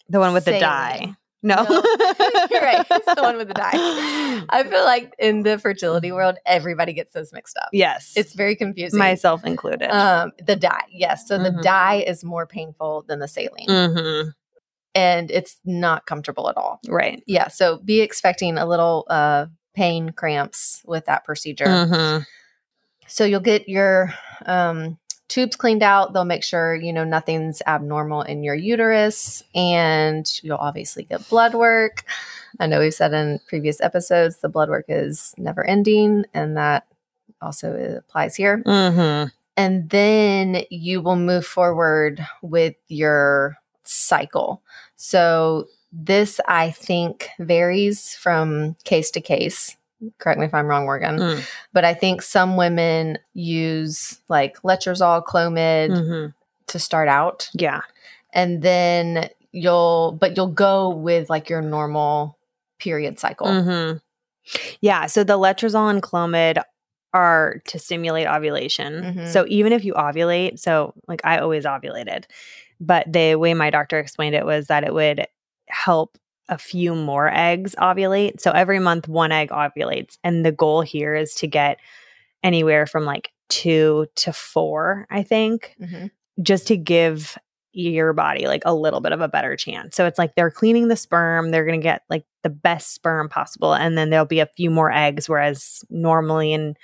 The 0.09 0.19
one 0.19 0.33
with 0.35 0.45
the 0.45 0.59
dye. 0.59 1.15
No. 1.47 1.63
No. 1.63 1.63
You're 2.51 2.61
right. 2.63 2.85
It's 2.91 3.15
the 3.15 3.23
one 3.23 3.37
with 3.37 3.49
the 3.49 3.55
dye. 3.55 3.71
I 4.51 4.65
feel 4.65 4.85
like 4.85 5.15
in 5.19 5.43
the 5.43 5.59
fertility 5.59 6.11
world, 6.13 6.37
everybody 6.45 6.93
gets 6.93 7.13
those 7.13 7.33
mixed 7.33 7.57
up. 7.57 7.69
yes. 7.73 8.13
It's 8.17 8.35
very 8.35 8.57
confusing. 8.57 8.99
myself 8.99 9.45
included. 9.45 9.91
Um, 9.95 10.33
the 10.45 10.57
dye, 10.57 10.85
yes. 10.91 11.29
So 11.29 11.39
the 11.39 11.51
Mhm. 11.51 11.63
dye 11.63 12.05
is 12.07 12.25
more 12.25 12.47
painful 12.47 13.05
than 13.09 13.21
the 13.21 13.29
saline, 13.29 13.69
Mhm. 13.69 14.33
and 14.95 15.31
it's 15.31 15.59
not 15.65 16.07
comfortable 16.07 16.49
at 16.49 16.57
all. 16.57 16.81
Right. 16.89 17.23
Yeah. 17.27 17.49
So 17.49 17.79
be 17.79 18.01
expecting 18.01 18.59
a 18.59 18.67
little 18.67 19.05
uh, 19.09 19.47
pain, 19.75 20.11
cramps 20.11 20.83
with 20.85 21.05
that 21.07 21.25
procedure. 21.25 21.67
Mhm. 21.67 22.27
So 23.07 23.25
you'll 23.25 23.41
get 23.41 23.69
your 23.69 24.13
um, 24.47 24.99
tubes 25.29 25.57
cleaned 25.57 25.83
out. 25.83 26.13
They'll 26.13 26.25
make 26.25 26.45
sure 26.45 26.75
you 26.75 26.93
know 26.93 27.05
nothing's 27.05 27.63
abnormal 27.67 28.23
in 28.23 28.43
your 28.43 28.55
uterus, 28.55 29.43
and 29.55 30.27
you'll 30.43 30.59
obviously 30.59 31.05
get 31.05 31.29
blood 31.29 31.55
work. 31.55 32.05
I 32.61 32.67
know 32.67 32.81
we've 32.81 32.95
said 32.95 33.13
in 33.13 33.41
previous 33.49 33.81
episodes 33.81 34.39
the 34.39 34.49
blood 34.49 34.69
work 34.69 34.87
is 34.89 35.35
never 35.37 35.65
ending, 35.65 36.25
and 36.33 36.57
that 36.57 36.87
also 37.43 37.99
applies 37.99 38.35
here. 38.37 38.63
Mhm. 38.65 39.31
And 39.57 39.91
then 39.91 40.65
you 40.71 41.01
will 41.01 41.17
move 41.17 41.47
forward 41.47 42.27
with 42.43 42.77
your 42.89 43.57
cycle. 43.85 44.63
So 44.97 45.69
this, 45.93 46.41
I 46.47 46.71
think, 46.71 47.29
varies 47.39 48.15
from 48.15 48.77
case 48.85 49.11
to 49.13 49.21
case. 49.21 49.77
Correct 50.19 50.39
me 50.39 50.47
if 50.47 50.55
I'm 50.55 50.67
wrong, 50.67 50.85
Morgan. 50.85 51.19
Mm. 51.19 51.49
But 51.73 51.85
I 51.85 51.95
think 51.95 52.23
some 52.23 52.57
women 52.57 53.19
use 53.35 54.21
like 54.29 54.61
letrozole, 54.63 55.25
Clomid 55.25 55.91
Mhm. 55.91 56.35
to 56.67 56.79
start 56.79 57.09
out, 57.09 57.49
Yeah. 57.55 57.81
and 58.33 58.61
then 58.63 59.31
you'll, 59.53 60.13
but 60.21 60.37
you'll 60.37 60.49
go 60.49 60.91
with 60.91 61.31
like 61.31 61.49
your 61.49 61.63
normal 61.63 62.37
period 62.79 63.19
cycle. 63.19 63.47
Mhm. 63.47 64.01
Yeah. 64.81 65.07
So 65.07 65.25
the 65.25 65.39
letrozole 65.39 65.91
and 65.91 66.03
clomid 66.03 66.63
are 67.15 67.63
to 67.69 67.79
stimulate 67.79 68.27
ovulation. 68.27 69.03
Mhm. 69.17 69.29
So 69.29 69.47
even 69.49 69.73
if 69.73 69.85
you 69.85 69.95
ovulate, 69.95 70.59
so 70.59 70.93
like 71.09 71.23
I 71.25 71.39
always 71.39 71.65
ovulated, 71.65 72.25
but 72.79 73.11
the 73.11 73.37
way 73.37 73.55
my 73.55 73.71
doctor 73.71 73.99
explained 73.99 74.35
it 74.35 74.45
was 74.45 74.67
that 74.67 74.85
it 74.85 74.93
would 74.93 75.27
help 75.69 76.19
a 76.49 76.59
few 76.59 76.95
more 76.95 77.33
eggs 77.33 77.75
ovulate. 77.79 78.41
So 78.41 78.51
every 78.53 78.79
month, 78.79 79.09
one 79.09 79.33
egg 79.33 79.51
ovulates. 79.51 80.19
And 80.25 80.45
the 80.45 80.53
goal 80.53 80.81
here 80.83 81.15
is 81.15 81.35
to 81.37 81.47
get 81.47 81.79
anywhere 82.43 82.87
from 82.87 83.05
like 83.05 83.31
two 83.49 84.07
to 84.17 84.33
four, 84.33 85.07
I 85.11 85.23
think, 85.23 85.75
Mhm. 85.81 86.11
just 86.43 86.67
to 86.69 86.77
give 86.77 87.37
your 87.73 88.13
body 88.13 88.47
like 88.47 88.63
a 88.65 88.75
little 88.75 89.01
bit 89.01 89.13
of 89.13 89.21
a 89.21 89.29
better 89.29 89.55
chance. 89.57 89.97
So 89.97 90.07
it's 90.07 90.19
like 90.19 90.35
they're 90.35 90.51
cleaning 90.51 90.89
the 90.89 90.97
sperm, 90.97 91.51
they're 91.51 91.67
going 91.67 91.79
to 91.79 91.83
get 91.85 92.03
like 92.09 92.25
the 92.43 92.49
best 92.49 92.95
sperm 92.95 93.29
possible 93.29 93.75
and 93.75 93.99
then 93.99 94.09
there'll 94.11 94.25
be 94.25 94.41
a 94.41 94.47
few 94.57 94.71
more 94.71 94.91
eggs 94.91 95.29
whereas 95.29 95.85
normally 95.91 96.53
in 96.53 96.75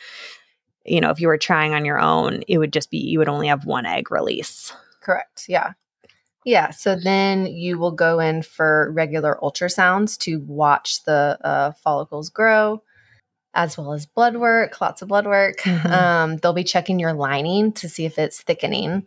you 0.85 1.01
know, 1.01 1.11
if 1.11 1.21
you 1.21 1.29
were 1.29 1.39
trying 1.39 1.75
on 1.75 1.85
your 1.85 2.01
own, 2.01 2.43
it 2.49 2.59
would 2.59 2.73
just 2.73 2.91
be 2.91 2.99
you 2.99 3.21
would 3.21 3.29
only 3.29 3.47
have 3.47 3.65
one 3.65 3.87
egg 3.87 4.11
release. 4.11 4.73
Correct. 5.01 5.45
Yeah. 5.49 5.75
Yeah. 6.45 6.71
So 6.71 6.97
then 6.97 7.47
you 7.47 7.79
will 7.79 7.93
go 7.93 8.19
in 8.21 8.43
for 8.43 8.91
regular 8.93 9.39
ultrasounds 9.43 10.19
to 10.21 10.41
watch 10.41 11.05
the 11.05 11.39
uh, 11.43 11.73
follicles 11.73 12.31
grow, 12.31 12.83
as 13.55 13.77
well 13.79 13.93
as 13.93 14.07
blood 14.07 14.37
work, 14.37 14.81
lots 14.81 15.03
of 15.03 15.09
blood 15.09 15.27
work. 15.27 15.59
Mhm. 15.61 15.91
Um, 15.91 16.37
they'll 16.39 16.53
be 16.53 16.65
checking 16.65 16.99
your 16.99 17.13
lining 17.13 17.73
to 17.75 17.89
see 17.89 18.05
if 18.07 18.19
it's 18.19 18.41
thickening. 18.43 19.07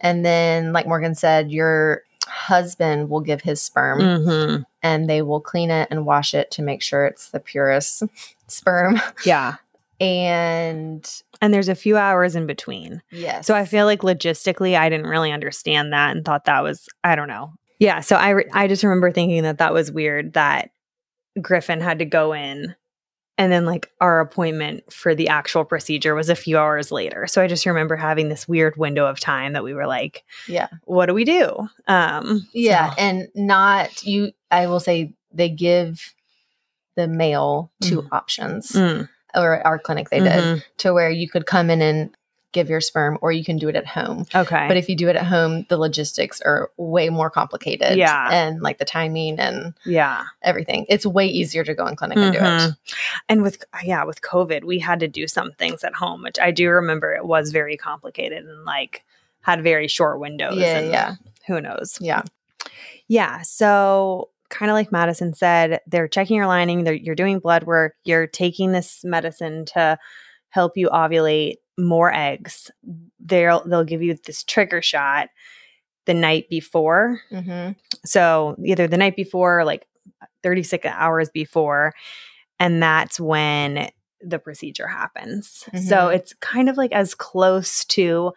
And 0.00 0.24
then, 0.24 0.72
like 0.72 0.86
Morgan 0.86 1.14
said, 1.14 1.50
your 1.50 2.02
husband 2.26 3.10
will 3.10 3.20
give 3.20 3.42
his 3.42 3.60
sperm 3.60 4.00
Mhm. 4.00 4.64
and 4.82 5.10
they 5.10 5.20
will 5.20 5.40
clean 5.40 5.70
it 5.70 5.88
and 5.90 6.06
wash 6.06 6.32
it 6.32 6.50
to 6.52 6.62
make 6.62 6.80
sure 6.80 7.04
it's 7.04 7.30
the 7.30 7.40
purest 7.40 8.04
sperm. 8.46 9.00
Yeah. 9.24 9.56
And 10.00 11.08
and 11.40 11.52
there's 11.54 11.68
a 11.68 11.74
few 11.74 11.96
hours 11.96 12.34
in 12.36 12.46
between. 12.46 13.02
yes. 13.10 13.46
So 13.46 13.54
I 13.54 13.64
feel 13.64 13.86
like 13.86 14.00
logistically, 14.00 14.76
I 14.76 14.88
didn't 14.88 15.06
really 15.06 15.30
understand 15.32 15.92
that 15.92 16.14
and 16.16 16.24
thought 16.24 16.46
that 16.46 16.62
was, 16.62 16.88
I 17.04 17.14
don't 17.16 17.28
know. 17.28 17.52
Yeah. 17.78 18.00
So 18.00 18.16
I, 18.16 18.30
re- 18.30 18.50
I 18.52 18.66
just 18.68 18.82
remember 18.82 19.10
thinking 19.12 19.42
that 19.44 19.58
that 19.58 19.72
was 19.72 19.90
weird 19.92 20.34
that 20.34 20.70
Griffin 21.40 21.80
had 21.80 21.98
to 22.00 22.04
go 22.04 22.32
in 22.34 22.74
and 23.38 23.50
then 23.50 23.64
like 23.64 23.90
our 24.02 24.20
appointment 24.20 24.92
for 24.92 25.14
the 25.14 25.28
actual 25.28 25.64
procedure 25.64 26.14
was 26.14 26.28
a 26.28 26.34
few 26.36 26.58
hours 26.58 26.92
later. 26.92 27.26
So 27.26 27.40
I 27.40 27.46
just 27.46 27.64
remember 27.64 27.96
having 27.96 28.28
this 28.28 28.46
weird 28.46 28.76
window 28.76 29.06
of 29.06 29.18
time 29.18 29.54
that 29.54 29.64
we 29.64 29.72
were 29.72 29.86
like, 29.86 30.24
yeah. 30.46 30.68
what 30.84 31.06
do 31.06 31.14
we 31.14 31.24
do? 31.24 31.68
Um, 31.86 32.46
Yeah. 32.52 32.90
so- 32.90 32.96
And 32.98 33.28
not 33.34 34.02
you, 34.02 34.32
I 34.50 34.66
will 34.66 34.80
say 34.80 35.14
they 35.32 35.48
give 35.48 36.12
the 36.96 37.08
male 37.08 37.72
two 37.80 38.06
options, 38.12 38.72
Mm, 38.72 39.08
or 39.34 39.64
our 39.66 39.78
clinic 39.78 40.10
they 40.10 40.20
did, 40.20 40.30
mhm. 40.30 40.62
to 40.78 40.92
where 40.92 41.10
you 41.10 41.28
could 41.28 41.46
come 41.46 41.70
in 41.70 41.82
and 41.82 42.14
give 42.52 42.68
your 42.68 42.80
sperm 42.80 43.16
or 43.20 43.30
you 43.30 43.44
can 43.44 43.56
do 43.56 43.68
it 43.68 43.76
at 43.76 43.86
home. 43.86 44.26
Okay. 44.34 44.66
But 44.66 44.76
if 44.76 44.88
you 44.88 44.96
do 44.96 45.08
it 45.08 45.16
at 45.16 45.24
home, 45.24 45.66
the 45.68 45.76
logistics 45.76 46.40
are 46.40 46.70
way 46.76 47.08
more 47.08 47.30
complicated. 47.30 47.96
Yeah. 47.96 48.28
And 48.30 48.60
like 48.60 48.78
the 48.78 48.84
timing 48.84 49.38
and 49.38 49.74
yeah. 49.84 50.24
everything. 50.42 50.84
It's 50.88 51.06
way 51.06 51.26
easier 51.26 51.62
to 51.64 51.74
go 51.74 51.86
in 51.86 51.96
clinic 51.96 52.18
and 52.18 52.32
do 52.32 52.38
it. 52.38 52.42
Mhm. 52.42 52.76
And 53.28 53.42
with 53.42 53.62
yeah, 53.84 54.04
with 54.04 54.20
COVID, 54.22 54.64
we 54.64 54.78
had 54.78 55.00
to 55.00 55.08
do 55.08 55.28
some 55.28 55.52
things 55.52 55.84
at 55.84 55.94
home, 55.94 56.22
which 56.22 56.38
I 56.40 56.50
do 56.50 56.68
remember 56.70 57.12
it 57.14 57.24
was 57.24 57.52
very 57.52 57.76
complicated 57.76 58.44
and 58.44 58.64
like 58.64 59.04
had 59.42 59.62
very 59.62 59.86
short 59.86 60.18
windows. 60.18 60.56
Yeah, 60.56 60.78
and 60.78 60.90
yeah. 60.90 61.14
Who 61.46 61.60
knows? 61.60 61.98
Yeah. 62.00 62.22
Yeah. 63.06 63.42
So 63.42 64.28
kind 64.50 64.70
of 64.70 64.74
like 64.74 64.92
Madison 64.92 65.32
said, 65.32 65.80
they're 65.86 66.08
checking 66.08 66.36
your 66.36 66.46
lining, 66.46 66.84
they're, 66.84 66.94
you're 66.94 67.14
doing 67.14 67.38
blood 67.38 67.64
work, 67.64 67.94
you're 68.04 68.26
taking 68.26 68.72
this 68.72 69.02
medicine 69.04 69.64
to 69.66 69.98
help 70.50 70.76
you 70.76 70.88
ovulate 70.90 71.54
more 71.78 72.12
eggs. 72.12 72.70
They'll 73.18 73.66
they'll 73.66 73.84
give 73.84 74.02
you 74.02 74.16
this 74.26 74.42
trigger 74.44 74.82
shot 74.82 75.28
the 76.06 76.14
night 76.14 76.48
before. 76.50 77.20
Mm-hmm. 77.32 77.72
So 78.04 78.56
either 78.64 78.86
the 78.86 78.96
night 78.98 79.16
before 79.16 79.60
or 79.60 79.64
like 79.64 79.86
36 80.42 80.86
hours 80.86 81.30
before. 81.30 81.94
And 82.58 82.82
that's 82.82 83.18
when 83.20 83.90
the 84.20 84.38
procedure 84.38 84.86
happens. 84.86 85.64
So 85.74 86.08
Mhm. 86.08 86.16
it's 86.16 86.34
kind 86.34 86.68
of 86.68 86.76
like 86.76 86.92
as 86.92 87.14
close 87.14 87.84
to 87.86 88.32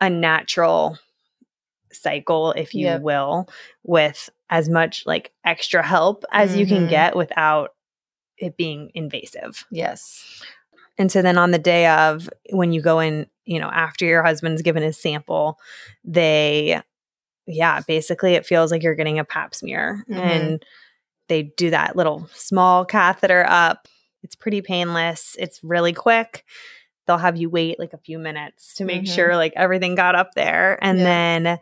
a 0.00 0.10
natural 0.10 0.98
cycle, 1.92 2.52
if 2.52 2.74
you 2.74 2.86
Yep. 2.86 3.02
will, 3.02 3.48
with 3.84 4.30
as 4.50 4.68
much 4.68 5.04
like 5.06 5.32
extra 5.44 5.82
help 5.82 6.24
as 6.32 6.54
you 6.56 6.66
can 6.66 6.86
Mhm. 6.86 6.90
get 6.90 7.16
without 7.16 7.74
it 8.38 8.56
being 8.56 8.90
invasive. 8.94 9.66
Yes. 9.70 10.24
And 10.96 11.10
so 11.12 11.22
then 11.22 11.38
on 11.38 11.50
the 11.50 11.58
day 11.58 11.86
of 11.86 12.28
when 12.50 12.72
you 12.72 12.80
go 12.80 12.98
in, 13.00 13.26
you 13.44 13.58
know, 13.60 13.68
after 13.68 14.04
your 14.04 14.22
husband's 14.22 14.62
given 14.62 14.82
his 14.82 15.00
sample, 15.00 15.58
they 16.04 16.80
yeah, 17.50 17.80
basically 17.86 18.34
it 18.34 18.44
feels 18.44 18.70
like 18.70 18.82
you're 18.82 18.94
getting 18.94 19.18
a 19.18 19.24
pap 19.24 19.54
smear 19.54 20.04
Mhm. 20.10 20.18
and 20.18 20.66
they 21.28 21.44
do 21.44 21.70
that 21.70 21.96
little 21.96 22.28
small 22.34 22.84
catheter 22.84 23.46
up. 23.48 23.88
It's 24.22 24.34
pretty 24.34 24.60
painless. 24.60 25.34
It's 25.38 25.62
really 25.64 25.92
quick. 25.94 26.44
They'll 27.08 27.18
have 27.18 27.36
you 27.38 27.48
wait 27.50 27.78
like 27.80 27.94
a 27.94 27.98
few 27.98 28.18
minutes 28.18 28.74
to 28.74 28.84
make 28.84 29.02
Mhm. 29.04 29.14
sure 29.14 29.34
like 29.34 29.54
everything 29.56 29.94
got 29.96 30.14
up 30.14 30.34
there 30.34 30.78
and 30.82 30.98
Yeah. 30.98 31.04
then 31.04 31.58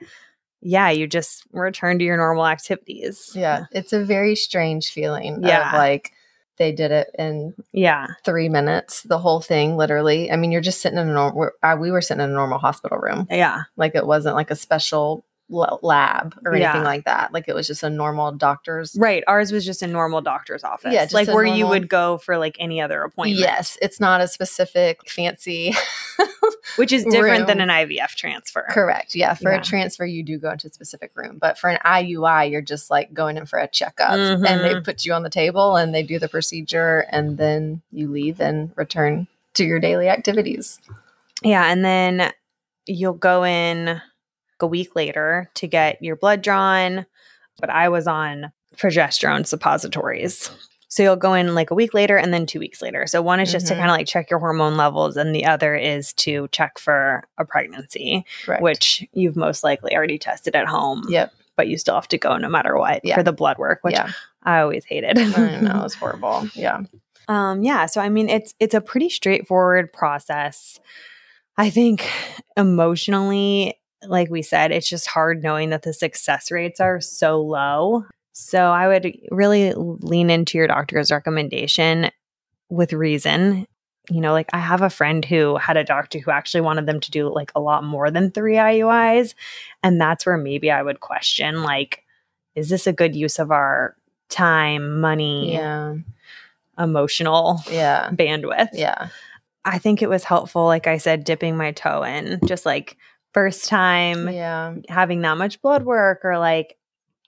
yeah, 0.61 0.91
you 0.91 1.07
just 1.07 1.45
return 1.53 1.99
to 2.01 2.05
your 2.05 2.17
normal 2.17 2.45
activities. 2.47 3.31
Yeah. 3.35 3.67
It's 3.71 3.93
a 3.93 4.05
very 4.05 4.35
strange 4.35 4.91
feeling. 4.91 5.43
Yeah. 5.45 5.69
Of 5.69 5.79
like 5.79 6.13
they 6.59 6.73
did 6.73 6.91
it 6.91 7.09
in 7.19 7.55
Yeah. 7.73 8.07
three 8.25 8.49
minutes, 8.49 9.03
the 9.03 9.19
whole 9.19 9.41
thing, 9.41 9.77
literally. 9.77 10.33
I 10.33 10.37
mean, 10.37 10.51
you're 10.51 10.63
just 10.63 10.81
sitting 10.81 10.99
in 10.99 11.09
a 11.09 11.13
normal, 11.13 11.51
we 11.79 11.91
were 11.93 12.01
sitting 12.01 12.25
in 12.25 12.31
a 12.31 12.33
normal 12.33 12.59
hospital 12.59 12.99
room. 12.99 13.29
Yeah. 13.31 13.63
Like 13.77 13.95
it 13.95 14.07
wasn't 14.07 14.35
like 14.35 14.51
a 14.51 14.57
special 14.57 15.25
lab 15.49 16.37
or 16.45 16.53
anything 16.55 16.75
Yeah. 16.77 16.83
like 16.83 17.05
that. 17.05 17.33
Like 17.33 17.45
it 17.47 17.55
was 17.55 17.67
just 17.67 17.83
a 17.83 17.91
normal 17.91 18.33
doctor's. 18.33 18.97
Right. 18.99 19.23
Ours 19.29 19.53
was 19.53 19.65
just 19.65 19.83
a 19.83 19.87
normal 19.87 20.21
doctor's 20.21 20.65
office. 20.65 20.93
Yeah, 20.93 21.07
like 21.13 21.29
where 21.29 21.45
you 21.45 21.67
would 21.69 21.89
go 21.89 22.19
for 22.19 22.37
like 22.37 22.57
any 22.59 22.81
other 22.81 23.03
appointment. 23.03 23.41
Yes. 23.41 23.79
It's 23.81 24.01
not 24.01 24.21
a 24.21 24.29
specific 24.29 25.09
fancy. 25.09 25.75
Which 26.77 26.93
is 26.93 27.05
different 27.05 27.47
than 27.47 27.61
an 27.61 27.69
IVF 27.69 28.15
transfer. 28.17 28.67
Correct. 28.71 29.15
Yeah. 29.15 29.35
For 29.35 29.53
Yeah. 29.53 29.61
a 29.61 29.63
transfer, 29.63 30.05
you 30.05 30.23
do 30.23 30.37
go 30.39 30.51
into 30.51 30.67
a 30.67 30.71
specific 30.71 31.13
room. 31.15 31.39
But 31.41 31.59
for 31.59 31.71
an 31.71 31.79
IUI, 31.85 32.51
you're 32.51 32.61
just 32.61 32.91
like 32.91 33.15
going 33.15 33.37
in 33.37 33.47
for 33.47 33.59
a 33.59 33.69
checkup 33.69 34.11
and 34.13 34.43
they 34.45 34.75
Mhm. 34.75 34.85
put 34.85 35.05
you 35.05 35.13
on 35.13 35.23
the 35.23 35.31
table 35.31 35.77
and 35.77 35.95
they 35.95 36.03
do 36.03 36.19
the 36.19 36.29
procedure 36.29 37.07
and 37.11 37.39
then 37.39 37.83
you 37.93 38.09
leave 38.09 38.41
and 38.41 38.73
return 38.77 39.27
to 39.55 39.65
your 39.65 39.79
daily 39.79 40.09
activities. 40.09 40.79
Yeah. 41.43 41.71
And 41.71 41.85
then 41.85 42.33
you'll 42.87 43.13
go 43.15 43.45
in 43.45 44.01
a 44.61 44.67
week 44.67 44.95
later 44.97 45.51
to 45.55 45.67
get 45.67 46.03
your 46.03 46.17
blood 46.17 46.43
drawn. 46.43 47.07
But 47.61 47.71
I 47.71 47.89
was 47.89 48.07
on 48.07 48.53
progesterone 48.77 49.47
suppositories. 49.47 50.51
So 50.89 51.03
you'll 51.03 51.17
go 51.17 51.35
in 51.35 51.55
like 51.55 51.71
a 51.71 51.75
week 51.75 51.95
later 51.95 52.17
and 52.17 52.33
then 52.33 52.47
two 52.47 52.61
weeks 52.61 52.81
later. 52.81 53.07
So 53.07 53.21
one 53.21 53.41
is 53.41 53.51
just 53.51 53.67
to 53.69 53.75
Mhm. 53.75 53.79
kind 53.79 53.91
of 53.91 53.97
like 53.97 54.07
check 54.07 54.31
your 54.31 54.39
hormone 54.39 54.77
levels, 54.77 55.17
and 55.17 55.35
the 55.35 55.45
other 55.47 55.75
is 55.75 56.13
to 56.15 56.49
check 56.53 56.79
for 56.79 57.25
a 57.39 57.45
pregnancy, 57.45 58.25
Correct. 58.45 58.63
which 58.63 59.07
you've 59.13 59.37
most 59.37 59.65
likely 59.65 59.95
already 59.97 60.19
tested 60.19 60.55
at 60.55 60.67
home. 60.67 61.05
Yep. 61.09 61.33
But 61.57 61.69
you 61.69 61.77
still 61.79 61.95
have 61.97 62.09
to 62.09 62.19
go 62.19 62.37
no 62.37 62.49
matter 62.49 62.77
what 62.79 63.01
Yeah. 63.05 63.15
for 63.17 63.23
the 63.23 63.33
blood 63.33 63.59
work, 63.59 63.81
which 63.83 63.95
yeah. 63.95 64.11
I 64.43 64.61
always 64.61 64.85
hated. 64.85 65.19
I 65.19 65.61
know. 65.61 65.83
It's 65.85 65.95
horrible. 66.03 66.49
Yeah. 66.55 66.81
Um, 67.29 67.63
yeah, 67.65 67.87
so 67.87 68.01
I 68.01 68.09
mean, 68.09 68.29
it's 68.29 68.55
it's 68.61 68.75
a 68.75 68.81
pretty 68.81 69.09
straightforward 69.09 69.93
process. 69.93 70.79
I 71.59 71.71
think 71.71 72.07
emotionally, 72.57 73.76
like 74.03 74.31
we 74.31 74.43
said, 74.43 74.73
it's 74.73 74.89
just 74.89 75.07
hard 75.07 75.43
knowing 75.43 75.71
that 75.71 75.83
the 75.83 75.93
success 75.93 76.51
rates 76.51 76.81
are 76.81 77.01
so 77.01 77.41
low. 77.41 78.05
So 78.33 78.59
I 78.67 78.89
would 78.89 79.17
really 79.31 79.73
lean 79.75 80.29
into 80.31 80.59
your 80.59 80.67
doctor's 80.67 81.11
recommendation 81.11 82.11
with 82.69 82.93
reason. 82.93 83.67
You 84.11 84.21
know, 84.21 84.33
like 84.33 84.51
I 84.53 84.59
have 84.59 84.83
a 84.83 84.91
friend 84.91 85.25
who 85.25 85.57
had 85.57 85.77
a 85.77 85.83
doctor 85.85 86.19
who 86.19 86.31
actually 86.31 86.61
wanted 86.61 86.87
them 86.87 87.01
to 87.01 87.11
do 87.11 87.33
like 87.33 87.51
a 87.57 87.61
lot 87.61 87.83
more 87.83 88.11
than 88.11 88.31
three 88.31 88.55
IUIs. 88.55 89.35
And 89.83 90.01
that's 90.01 90.27
where 90.27 90.37
maybe 90.37 90.71
I 90.71 90.83
would 90.83 91.01
question 91.01 91.63
like, 91.63 92.05
is 92.55 92.69
this 92.69 92.87
a 92.87 92.93
good 92.93 93.17
use 93.17 93.39
of 93.39 93.51
our 93.51 93.97
time, 94.29 95.01
money, 95.01 95.55
Yeah. 95.55 95.95
emotional 96.79 97.61
Yeah. 97.71 98.11
bandwidth. 98.13 98.69
Yeah. 98.73 99.09
I 99.65 99.79
think 99.79 100.03
it 100.03 100.09
was 100.09 100.23
helpful, 100.25 100.65
like 100.67 100.87
I 100.87 100.99
said, 100.99 101.25
dipping 101.25 101.57
my 101.57 101.73
toe 101.73 102.03
in, 102.05 102.39
just 102.47 102.65
like 102.67 102.97
first 103.37 103.67
time 103.69 104.31
Yeah. 104.31 104.75
having 104.89 105.21
that 105.21 105.37
much 105.37 105.61
blood 105.61 105.85
work, 105.85 106.21
or 106.25 106.39
like 106.39 106.79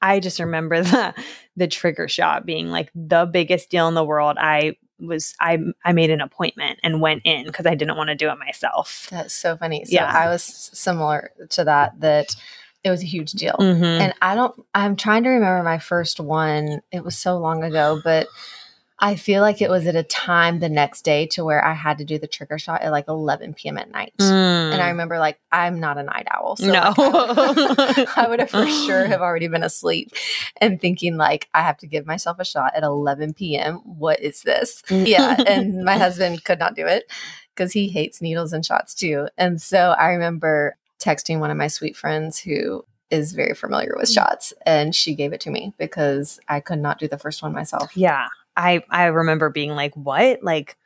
I 0.00 0.21
just 0.21 0.41
remember 0.41 0.81
the 0.83 1.15
the 1.55 1.67
trigger 1.69 2.09
shot 2.09 2.47
being 2.47 2.71
like 2.71 2.91
the 2.95 3.27
biggest 3.27 3.69
deal 3.69 3.88
in 3.88 3.95
the 3.95 4.05
world. 4.05 4.38
I 4.41 4.77
was 4.99 5.35
I 5.38 5.59
I 5.85 5.93
made 5.93 6.11
an 6.11 6.23
appointment 6.23 6.81
and 6.83 7.03
went 7.03 7.23
in 7.27 7.45
because 7.45 7.67
I 7.67 7.75
didn't 7.75 7.99
want 7.99 8.09
to 8.09 8.15
do 8.15 8.31
it 8.31 8.38
myself. 8.38 9.07
That's 9.11 9.35
so 9.35 9.57
funny. 9.59 9.85
So 9.85 9.93
Yeah. 9.93 10.11
I 10.11 10.29
was 10.29 10.43
similar 10.43 11.31
to 11.50 11.65
that, 11.65 12.00
that 12.00 12.35
it 12.85 12.91
was 12.91 13.03
a 13.03 13.07
huge 13.07 13.33
deal. 13.33 13.57
Mhm. 13.59 14.00
And 14.00 14.15
I 14.23 14.35
don't, 14.35 14.55
I'm 14.75 14.97
trying 14.97 15.25
to 15.25 15.29
remember 15.31 15.62
my 15.62 15.79
first 15.79 16.21
one. 16.21 16.81
It 16.91 17.05
was 17.05 17.19
so 17.19 17.37
long 17.38 17.62
ago, 17.65 18.00
but 18.03 18.29
I 19.00 19.14
feel 19.14 19.43
like 19.43 19.62
it 19.62 19.71
was 19.71 19.87
at 19.87 19.95
a 19.95 20.02
time 20.02 20.59
the 20.59 20.69
next 20.69 21.02
day 21.02 21.26
to 21.28 21.45
where 21.45 21.64
I 21.64 21.73
had 21.73 21.99
to 21.99 22.05
do 22.05 22.19
the 22.19 22.26
trigger 22.26 22.59
shot 22.59 22.83
at 22.83 22.90
like 22.90 23.07
11 23.07 23.55
p.m. 23.55 23.78
at 23.78 23.90
night. 23.90 24.12
And 24.19 24.83
I 24.83 24.88
remember 24.88 25.19
like, 25.21 25.38
I'm 25.52 25.78
not 25.78 25.99
a 25.99 26.02
night 26.02 26.26
owl. 26.31 26.57
So 26.57 26.64
Mm. 26.67 26.73
No. 26.73 26.95
like, 26.99 26.99
I, 27.38 27.93
would, 27.97 28.09
I 28.17 28.28
would 28.28 28.40
have 28.40 28.50
for 28.50 28.67
sure 28.67 29.07
have 29.07 29.21
already 29.21 29.47
been 29.49 29.62
asleep 29.62 30.11
and 30.61 30.81
thinking 30.81 31.17
like, 31.17 31.49
I 31.55 31.62
have 31.62 31.76
to 31.78 31.87
give 31.87 32.07
myself 32.07 32.38
a 32.40 32.45
shot 32.45 32.73
at 32.75 32.83
11 32.83 33.35
p.m. 33.35 33.76
What 33.85 34.21
is 34.21 34.43
this? 34.43 34.83
Yeah. 34.90 35.37
And 35.47 35.85
my 35.85 35.97
husband 35.97 36.43
could 36.45 36.59
not 36.59 36.75
do 36.75 36.87
it 36.87 37.11
because 37.55 37.73
he 37.73 37.88
hates 37.88 38.21
needles 38.21 38.52
and 38.52 38.67
shots 38.67 38.95
too. 38.95 39.28
And 39.38 39.62
so 39.62 39.95
I 39.99 40.09
remember 40.09 40.76
texting 41.00 41.38
one 41.38 41.50
of 41.52 41.57
my 41.57 41.69
sweet 41.69 41.97
friends 41.97 42.38
who 42.38 42.85
is 43.11 43.33
very 43.33 43.55
familiar 43.55 43.95
with 43.97 44.11
shots 44.11 44.52
and 44.67 44.95
she 44.95 45.14
gave 45.14 45.33
it 45.33 45.40
to 45.43 45.50
me 45.50 45.73
because 45.78 46.38
I 46.49 46.61
could 46.61 46.78
not 46.81 46.99
do 46.99 47.09
the 47.09 47.17
first 47.17 47.43
one 47.43 47.55
myself. 47.55 47.97
Yeah. 47.97 48.26
I 48.59 48.83
I 48.91 49.05
remember 49.07 49.49
being 49.50 49.71
like, 49.71 49.95
"What? 49.95 50.43
Like 50.43 50.77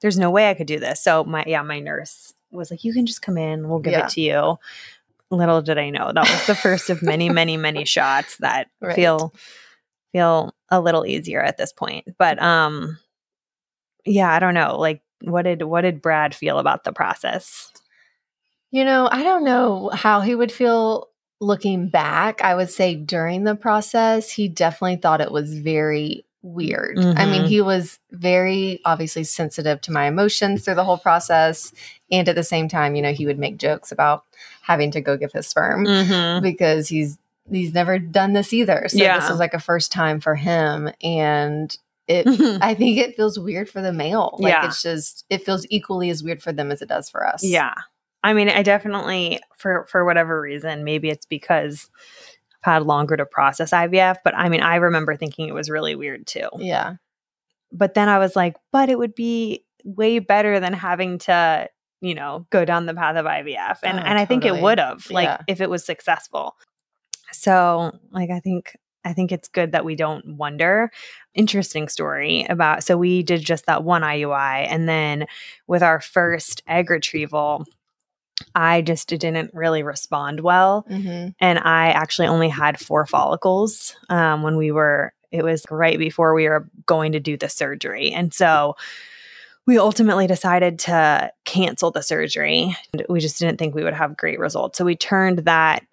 there's 0.00 0.18
no 0.18 0.30
way 0.30 0.50
I 0.50 0.54
could 0.54 0.66
do 0.66 0.78
this." 0.78 1.02
So 1.02 1.24
my 1.24 1.42
yeah, 1.46 1.62
my 1.62 1.80
nurse 1.80 2.32
was 2.50 2.70
like, 2.70 2.84
"You 2.84 2.92
can 2.92 3.06
just 3.06 3.22
come 3.22 3.38
in. 3.38 3.68
We'll 3.68 3.78
give 3.80 3.92
Yeah. 3.92 4.06
it 4.06 4.10
to 4.10 4.20
you." 4.20 4.58
Little 5.30 5.62
did 5.62 5.78
I 5.78 5.88
know 5.90 6.12
that 6.12 6.28
was 6.30 6.46
the 6.46 6.54
first 6.54 6.90
of 6.90 7.02
many 7.02 7.30
many 7.30 7.56
many 7.56 7.84
shots 7.86 8.36
that 8.38 8.68
Right. 8.82 8.94
feel 8.94 9.32
feel 10.12 10.54
a 10.70 10.78
little 10.80 11.06
easier 11.06 11.40
at 11.42 11.56
this 11.56 11.72
point. 11.72 12.06
But 12.18 12.40
um 12.42 12.98
yeah, 14.04 14.30
I 14.30 14.38
don't 14.40 14.54
know. 14.54 14.78
Like 14.78 15.00
what 15.22 15.42
did 15.42 15.62
what 15.62 15.80
did 15.82 16.02
Brad 16.02 16.34
feel 16.34 16.58
about 16.58 16.84
the 16.84 16.92
process? 16.92 17.72
You 18.70 18.84
know, 18.84 19.08
I 19.10 19.22
don't 19.22 19.44
know 19.44 19.90
how 19.94 20.20
he 20.20 20.34
would 20.34 20.52
feel 20.52 21.08
looking 21.40 21.88
back. 21.88 22.42
I 22.42 22.54
would 22.54 22.70
say 22.70 22.94
during 22.94 23.44
the 23.44 23.54
process, 23.54 24.30
he 24.30 24.48
definitely 24.48 24.96
thought 24.96 25.20
it 25.20 25.32
was 25.32 25.58
very 25.58 26.24
weird. 26.42 26.98
I 26.98 27.24
mean, 27.26 27.42
Mhm. 27.42 27.48
he 27.48 27.60
was 27.60 27.98
very 28.10 28.80
obviously 28.84 29.24
sensitive 29.24 29.80
to 29.82 29.92
my 29.92 30.06
emotions 30.06 30.64
through 30.64 30.74
the 30.74 30.84
whole 30.84 30.98
process. 30.98 31.72
And 32.10 32.28
at 32.28 32.34
the 32.34 32.42
same 32.42 32.68
time, 32.68 32.94
you 32.96 33.02
know, 33.02 33.12
he 33.12 33.26
would 33.26 33.38
make 33.38 33.56
jokes 33.58 33.92
about 33.92 34.24
having 34.62 34.90
to 34.92 35.00
go 35.00 35.16
give 35.16 35.32
his 35.32 35.46
sperm 35.46 35.86
Mhm. 35.86 36.42
because 36.42 36.88
he's 36.88 37.18
he's 37.50 37.74
never 37.74 37.98
done 37.98 38.32
this 38.34 38.52
either. 38.52 38.84
So 38.88 38.98
Yeah. 38.98 39.18
this 39.18 39.28
was 39.28 39.40
like 39.40 39.52
a 39.54 39.58
first 39.58 39.90
time 39.90 40.20
for 40.20 40.36
him. 40.36 40.90
And 41.02 41.76
it 42.06 42.24
I 42.62 42.74
think 42.74 42.98
it 42.98 43.16
feels 43.16 43.38
weird 43.38 43.68
for 43.68 43.80
the 43.82 43.92
male. 43.92 44.36
Like 44.38 44.52
Yeah. 44.52 44.66
it's 44.66 44.80
just 44.82 45.24
it 45.30 45.44
feels 45.44 45.66
equally 45.70 46.10
as 46.10 46.22
weird 46.22 46.42
for 46.42 46.52
them 46.52 46.70
as 46.70 46.82
it 46.82 46.88
does 46.88 47.08
for 47.10 47.26
us. 47.26 47.42
Yeah. 47.44 47.74
I 48.24 48.32
mean, 48.34 48.48
I 48.48 48.62
definitely 48.62 49.40
for 49.56 49.86
for 49.90 50.04
whatever 50.04 50.40
reason, 50.40 50.84
maybe 50.84 51.08
it's 51.08 51.26
because 51.26 51.90
had 52.62 52.82
longer 52.84 53.16
to 53.16 53.26
process 53.26 53.72
IVF, 53.72 54.16
but 54.24 54.34
I 54.36 54.48
mean, 54.48 54.60
I 54.60 54.76
remember 54.76 55.16
thinking 55.16 55.48
it 55.48 55.54
was 55.54 55.68
really 55.70 55.94
weird 55.94 56.26
too. 56.26 56.48
Yeah. 56.58 56.94
But 57.72 57.94
then 57.94 58.08
I 58.08 58.18
was 58.18 58.36
like, 58.36 58.56
but 58.70 58.88
it 58.88 58.98
would 58.98 59.14
be 59.14 59.64
way 59.84 60.18
better 60.20 60.60
than 60.60 60.72
having 60.72 61.18
to, 61.18 61.68
you 62.00 62.14
know, 62.14 62.46
go 62.50 62.64
down 62.64 62.86
the 62.86 62.94
path 62.94 63.16
of 63.16 63.26
IVF. 63.26 63.78
And 63.82 63.98
Oh, 63.98 64.02
and 64.02 64.18
I 64.18 64.24
think 64.24 64.44
it 64.44 64.60
would 64.60 64.78
have, 64.78 65.10
like 65.10 65.26
Yeah. 65.26 65.38
if 65.48 65.60
it 65.60 65.70
was 65.70 65.84
successful. 65.84 66.56
So, 67.32 67.98
like 68.10 68.30
I 68.30 68.40
think 68.40 68.76
I 69.04 69.12
think 69.14 69.32
it's 69.32 69.48
good 69.48 69.72
that 69.72 69.84
we 69.84 69.96
don't 69.96 70.36
wonder. 70.36 70.92
Interesting 71.34 71.88
story 71.88 72.46
about 72.48 72.84
so 72.84 72.96
we 72.96 73.22
did 73.24 73.40
just 73.40 73.66
that 73.66 73.82
one 73.82 74.02
IUI 74.02 74.66
and 74.70 74.88
then 74.88 75.26
with 75.66 75.82
our 75.82 76.00
first 76.00 76.62
egg 76.68 76.90
retrieval, 76.90 77.64
I 78.54 78.82
just 78.82 79.08
didn't 79.08 79.52
really 79.54 79.82
respond 79.82 80.40
well. 80.40 80.84
hmm 80.88 81.28
And 81.40 81.58
I 81.58 81.90
actually 81.90 82.28
only 82.28 82.48
had 82.48 82.78
four 82.78 83.06
follicles 83.06 83.96
um, 84.08 84.42
when 84.42 84.56
we 84.56 84.70
were, 84.70 85.12
it 85.30 85.42
was 85.42 85.64
right 85.70 85.98
before 85.98 86.34
we 86.34 86.48
were 86.48 86.68
going 86.86 87.12
to 87.12 87.20
do 87.20 87.36
the 87.36 87.48
surgery. 87.48 88.12
And 88.12 88.32
so 88.34 88.76
we 89.66 89.78
ultimately 89.78 90.26
decided 90.26 90.78
to 90.80 91.32
cancel 91.44 91.90
the 91.90 92.02
surgery. 92.02 92.76
And 92.92 93.04
we 93.08 93.20
just 93.20 93.38
didn't 93.38 93.58
think 93.58 93.74
we 93.74 93.84
would 93.84 93.94
have 93.94 94.16
great 94.16 94.38
results. 94.38 94.76
So 94.78 94.84
we 94.84 94.96
turned 94.96 95.40
that 95.40 95.86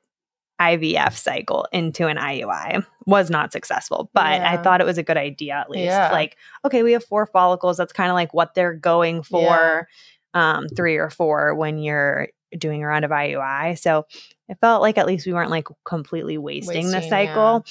IVF 0.60 1.14
cycle 1.14 1.68
into 1.72 2.08
an 2.08 2.18
IUI. 2.18 2.86
Was 3.06 3.30
not 3.30 3.52
successful, 3.54 4.10
but 4.14 4.26
I 4.26 4.58
thought 4.58 4.82
it 4.82 4.86
was 4.86 4.98
a 5.00 5.04
good 5.04 5.18
idea 5.18 5.56
at 5.56 5.70
least. 5.70 5.86
Yeah. 5.86 6.12
Like, 6.12 6.38
okay, 6.66 6.84
we 6.84 6.92
have 6.92 7.04
four 7.04 7.26
follicles. 7.26 7.78
That's 7.78 7.94
kind 7.94 8.10
of 8.12 8.14
like 8.14 8.34
what 8.34 8.54
they're 8.54 8.74
going 8.74 9.24
for. 9.24 9.88
Um, 10.36 10.68
three 10.76 10.98
or 10.98 11.10
four 11.10 11.56
when 11.56 11.80
you're 11.80 12.28
doing 12.58 12.84
a 12.84 12.88
round 12.88 13.06
of 13.06 13.12
IUI. 13.12 13.78
So 13.78 14.06
it 14.48 14.58
felt 14.60 14.82
like 14.82 14.98
at 14.98 15.06
least 15.08 15.26
we 15.26 15.34
weren't 15.34 15.52
like 15.52 15.68
completely 15.84 16.38
wasting, 16.38 16.88
the 16.92 16.98
Wasting, 16.98 17.10
cycle. 17.10 17.66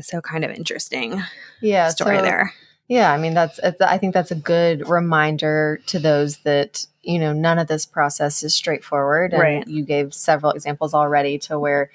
So 0.00 0.20
kind 0.20 0.44
of 0.44 0.50
interesting 0.50 1.22
Yeah. 1.60 1.88
story 1.88 2.16
so- 2.18 2.22
there. 2.22 2.52
Yeah, 2.86 3.10
I 3.12 3.16
mean 3.16 3.32
that's 3.32 3.58
it's, 3.62 3.80
I 3.80 3.96
think 3.96 4.12
that's 4.12 4.30
a 4.30 4.34
good 4.34 4.86
reminder 4.86 5.80
to 5.86 5.98
those 5.98 6.36
that 6.38 6.84
you 7.02 7.18
know 7.18 7.32
none 7.32 7.58
of 7.58 7.66
this 7.66 7.86
process 7.86 8.42
is 8.42 8.54
straightforward, 8.54 9.32
and 9.32 9.40
Right. 9.40 9.66
you 9.66 9.84
gave 9.86 10.12
several 10.12 10.52
examples 10.52 10.92
already 10.92 11.38
to 11.40 11.58
where 11.58 11.90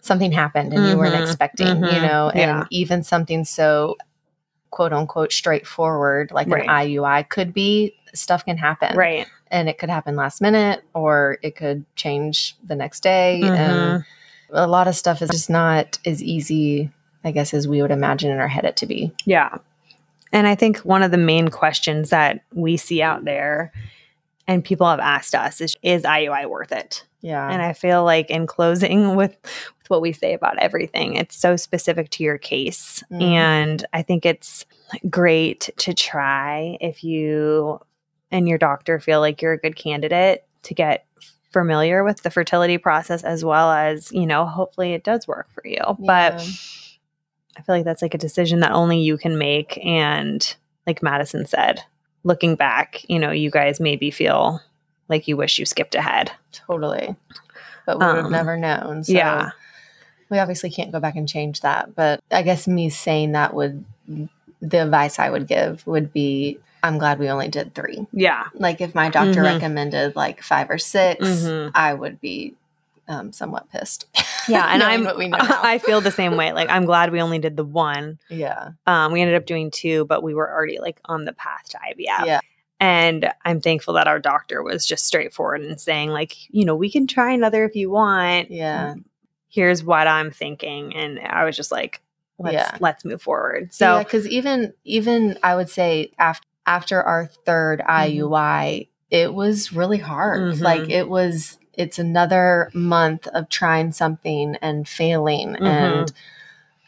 something 0.00 0.32
happened 0.32 0.74
and 0.74 0.86
you 0.86 0.98
weren't 0.98 1.14
Mhm, 1.14 1.20
expecting, 1.22 1.66
you 1.68 1.74
mhm, 1.98 2.02
know, 2.02 2.28
and 2.28 2.40
yeah. 2.40 2.64
even 2.68 3.02
something 3.02 3.46
so 3.46 3.96
quote 4.70 4.92
unquote 4.92 5.32
straightforward 5.32 6.30
like 6.30 6.48
Right. 6.48 6.64
an 6.64 6.68
IUI 6.68 7.22
could 7.22 7.54
be 7.54 7.94
stuff 8.14 8.44
can 8.44 8.56
happen, 8.56 8.96
Right. 8.96 9.26
And 9.50 9.68
it 9.68 9.78
could 9.78 9.90
happen 9.90 10.16
last 10.16 10.40
minute, 10.40 10.82
or 10.94 11.38
it 11.42 11.54
could 11.56 11.84
change 11.96 12.56
the 12.64 12.74
next 12.74 13.00
day, 13.02 13.40
and 13.42 13.52
Mhm. 14.02 14.04
a 14.50 14.66
lot 14.66 14.88
of 14.88 14.96
stuff 14.96 15.22
is 15.22 15.30
just 15.30 15.50
not 15.50 15.98
as 16.06 16.22
easy, 16.22 16.90
I 17.24 17.30
guess, 17.30 17.54
as 17.54 17.68
we 17.68 17.80
would 17.82 17.90
imagine 17.90 18.30
in 18.30 18.38
our 18.38 18.48
head 18.48 18.64
it 18.64 18.76
to 18.76 18.86
be. 18.86 19.12
Yeah. 19.24 19.56
And 20.32 20.46
I 20.48 20.54
think 20.56 20.78
one 20.78 21.02
of 21.04 21.10
the 21.12 21.16
main 21.18 21.48
questions 21.48 22.10
that 22.10 22.40
we 22.52 22.76
see 22.76 23.00
out 23.02 23.24
there 23.24 23.72
and 24.48 24.64
people 24.64 24.88
have 24.88 25.00
asked 25.00 25.34
us 25.34 25.60
is 25.60 25.74
is 25.82 26.02
IUI 26.04 26.46
worth 26.46 26.72
it? 26.72 27.04
Yeah, 27.22 27.48
And 27.50 27.62
I 27.62 27.72
feel 27.72 28.04
like 28.04 28.28
in 28.28 28.46
closing 28.46 29.14
with, 29.16 29.30
with 29.42 29.88
what 29.88 30.02
we 30.02 30.12
say 30.12 30.34
about 30.34 30.58
everything, 30.58 31.14
it's 31.14 31.36
so 31.36 31.56
specific 31.56 32.10
to 32.10 32.22
your 32.24 32.36
case. 32.36 33.02
Mhm. 33.10 33.22
And 33.22 33.86
I 33.94 34.02
think 34.02 34.26
it's 34.26 34.66
great 35.08 35.70
to 35.78 35.94
try 35.94 36.76
if 36.82 37.02
you 37.02 37.80
and 38.30 38.48
your 38.48 38.58
doctor 38.58 38.98
feel 38.98 39.20
like 39.20 39.40
you're 39.42 39.52
a 39.52 39.58
good 39.58 39.76
candidate 39.76 40.44
to 40.64 40.74
get 40.74 41.06
familiar 41.52 42.02
with 42.02 42.22
the 42.22 42.30
fertility 42.30 42.78
process 42.78 43.22
as 43.22 43.44
well 43.44 43.70
as, 43.70 44.10
you 44.10 44.26
know, 44.26 44.44
hopefully 44.44 44.92
it 44.92 45.04
does 45.04 45.28
work 45.28 45.48
for 45.52 45.62
you. 45.64 45.80
But 46.00 46.34
I 47.56 47.62
feel 47.62 47.76
like 47.76 47.84
that's 47.84 48.02
like 48.02 48.14
a 48.14 48.18
decision 48.18 48.60
that 48.60 48.72
only 48.72 48.98
you 49.00 49.16
can 49.16 49.38
make. 49.38 49.78
And 49.84 50.56
like 50.86 51.02
Madison 51.02 51.46
said, 51.46 51.84
looking 52.24 52.56
back, 52.56 53.08
you 53.08 53.18
know, 53.18 53.30
you 53.30 53.50
guys 53.50 53.78
maybe 53.78 54.10
feel 54.10 54.60
like 55.08 55.28
you 55.28 55.36
wish 55.36 55.58
you 55.58 55.66
skipped 55.66 55.94
ahead. 55.94 56.32
Totally. 56.50 57.14
But 57.86 58.00
we 58.00 58.06
would 58.06 58.16
have 58.16 58.24
Um, 58.24 58.32
never 58.32 58.56
known. 58.56 59.04
So 59.04 59.12
yeah. 59.12 59.50
we 60.30 60.38
obviously 60.38 60.70
can't 60.70 60.90
go 60.90 60.98
back 60.98 61.14
and 61.14 61.28
change 61.28 61.60
that. 61.60 61.94
But 61.94 62.20
I 62.32 62.42
guess 62.42 62.66
me 62.66 62.88
saying 62.88 63.32
that 63.32 63.54
would, 63.54 63.84
the 64.60 64.82
advice 64.82 65.18
I 65.18 65.30
would 65.30 65.46
give 65.46 65.86
would 65.86 66.12
be 66.12 66.58
I'm 66.84 66.98
glad 66.98 67.18
we 67.18 67.28
only 67.28 67.48
did 67.48 67.74
three. 67.74 68.06
Yeah. 68.12 68.44
Like 68.54 68.80
if 68.80 68.94
my 68.94 69.08
doctor 69.10 69.40
Mhm. 69.40 69.54
recommended 69.54 70.14
like 70.14 70.42
five 70.42 70.70
or 70.70 70.78
6 70.78 71.20
Mhm. 71.24 71.70
I 71.74 71.94
would 71.94 72.20
be 72.20 72.54
um, 73.08 73.32
somewhat 73.32 73.70
pissed. 73.70 74.06
Yeah. 74.46 74.66
And 74.66 74.82
I'm, 74.82 75.04
what 75.04 75.16
we 75.16 75.28
know. 75.28 75.38
I 75.40 75.78
feel 75.78 76.02
the 76.02 76.10
same 76.10 76.36
way. 76.36 76.52
Like 76.52 76.68
I'm 76.68 76.84
glad 76.84 77.10
we 77.12 77.22
only 77.22 77.38
did 77.38 77.56
the 77.56 77.64
one. 77.64 78.18
yeah. 78.28 78.72
Um, 78.86 79.10
we 79.12 79.22
ended 79.22 79.36
up 79.36 79.46
doing 79.46 79.70
two, 79.70 80.04
but 80.04 80.22
we 80.22 80.34
were 80.34 80.50
already 80.52 80.78
like 80.78 81.00
on 81.06 81.24
the 81.24 81.32
path 81.32 81.70
to 81.70 81.78
IVF. 81.78 82.26
Yeah. 82.26 82.40
And 82.80 83.32
I'm 83.46 83.62
thankful 83.62 83.94
that 83.94 84.06
our 84.06 84.18
doctor 84.18 84.62
was 84.62 84.84
just 84.84 85.06
straightforward 85.06 85.62
and 85.62 85.80
saying, 85.80 86.10
like, 86.10 86.36
you 86.50 86.66
know, 86.66 86.76
we 86.76 86.90
can 86.90 87.06
try 87.06 87.32
another 87.32 87.64
if 87.64 87.74
you 87.74 87.88
want. 87.90 88.50
Yeah. 88.50 88.96
Here's 89.48 89.82
what 89.82 90.06
I'm 90.06 90.30
thinking. 90.30 90.94
And 90.94 91.18
I 91.20 91.44
was 91.44 91.56
just 91.56 91.72
like, 91.72 92.02
let's 92.38 92.52
Yeah. 92.52 92.76
let's 92.80 93.02
move 93.06 93.22
forward. 93.22 93.72
So 93.72 94.00
because 94.00 94.28
even 94.28 94.74
even 94.84 95.38
I 95.42 95.56
would 95.56 95.70
say 95.70 96.10
after 96.18 96.46
after 96.66 97.02
our 97.02 97.26
third 97.26 97.80
IUI, 97.88 98.88
it 99.10 99.34
was 99.34 99.72
really 99.72 99.98
hard. 99.98 100.54
Mhm. 100.54 100.60
Like 100.60 100.88
it 100.90 101.08
was. 101.08 101.58
It's 101.76 101.98
another 101.98 102.70
month 102.72 103.26
of 103.28 103.48
trying 103.48 103.90
something 103.90 104.56
and 104.62 104.86
failing, 104.88 105.56
Mhm. 105.56 105.60
and 105.66 106.12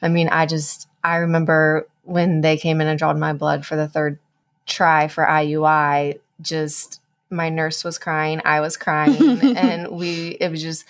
I 0.01 0.09
mean, 0.09 0.29
I 0.29 0.47
just 0.47 0.89
I 1.03 1.17
remember 1.17 1.89
when 2.05 2.41
they 2.41 2.57
came 2.57 2.81
in 2.81 2.87
and 2.87 2.99
drawn 2.99 3.19
my 3.19 3.33
blood 3.33 3.67
for 3.67 3.75
the 3.77 3.89
third 3.89 4.19
try 4.67 5.09
for 5.09 5.25
IUI. 5.29 6.19
Just 6.41 7.01
my 7.31 7.49
nurse 7.49 7.83
was 7.83 7.99
crying, 7.99 8.41
I 8.45 8.61
was 8.61 8.77
crying, 8.77 9.17
and 9.57 9.89
we. 9.89 10.37
It 10.41 10.51
was 10.51 10.63
just. 10.63 10.85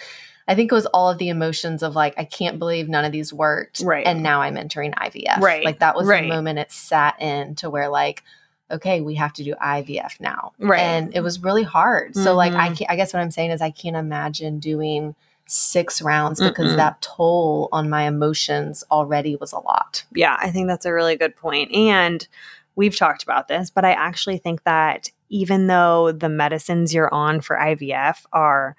I 0.49 0.55
think 0.55 0.71
it 0.71 0.75
was 0.77 0.87
all 0.87 1.11
of 1.11 1.19
the 1.19 1.29
emotions 1.31 1.83
of 1.83 1.97
like, 1.97 2.15
I 2.17 2.25
can't 2.25 2.61
believe 2.61 2.89
none 2.89 3.05
of 3.05 3.11
these 3.11 3.33
worked. 3.33 3.81
Right. 3.81 4.07
And 4.07 4.23
now 4.23 4.43
I'm 4.43 4.57
entering 4.57 4.93
IVF. 4.93 5.41
Right. 5.41 5.65
Like 5.65 5.81
that 5.81 5.97
was 5.97 6.07
Right. 6.07 6.23
the 6.23 6.29
moment 6.29 6.61
it 6.61 6.71
sat 6.71 7.21
in 7.21 7.57
to 7.57 7.69
where 7.69 7.89
like, 7.89 8.23
okay, 8.71 9.01
we 9.01 9.15
have 9.15 9.33
to 9.35 9.45
do 9.45 9.55
IVF 9.55 10.21
now. 10.21 10.53
Right. 10.59 10.81
And 10.81 11.15
it 11.15 11.21
was 11.21 11.43
really 11.43 11.63
hard. 11.63 12.15
So 12.17 12.35
like 12.35 12.53
I 12.53 12.71
Mhm. 12.71 12.79
can 12.79 12.87
I 12.91 12.97
guess 12.97 13.13
what 13.13 13.21
I'm 13.21 13.31
saying 13.31 13.51
is 13.53 13.61
I 13.63 13.71
can't 13.71 13.97
imagine 13.97 14.59
doing 14.59 15.15
six 15.47 16.03
rounds 16.03 16.41
because 16.41 16.73
Mm-mm. 16.73 16.77
that 16.77 17.01
toll 17.01 17.69
on 17.71 17.89
my 17.89 18.03
emotions 18.03 18.83
already 18.91 19.37
was 19.37 19.53
a 19.53 19.61
lot. 19.61 20.05
Yeah, 20.13 20.37
I 20.41 20.51
think 20.51 20.67
that's 20.67 20.85
a 20.87 20.93
really 20.93 21.15
good 21.17 21.37
point. 21.37 21.73
And 21.73 22.27
we've 22.75 22.97
talked 22.97 23.23
about 23.23 23.47
this, 23.47 23.71
but 23.71 23.85
I 23.85 23.93
actually 23.93 24.39
think 24.39 24.65
that 24.65 25.11
even 25.29 25.69
though 25.69 26.11
the 26.11 26.29
medicines 26.29 26.93
you're 26.93 27.13
on 27.15 27.41
for 27.41 27.57
IVF 27.57 28.27
are 28.33 28.75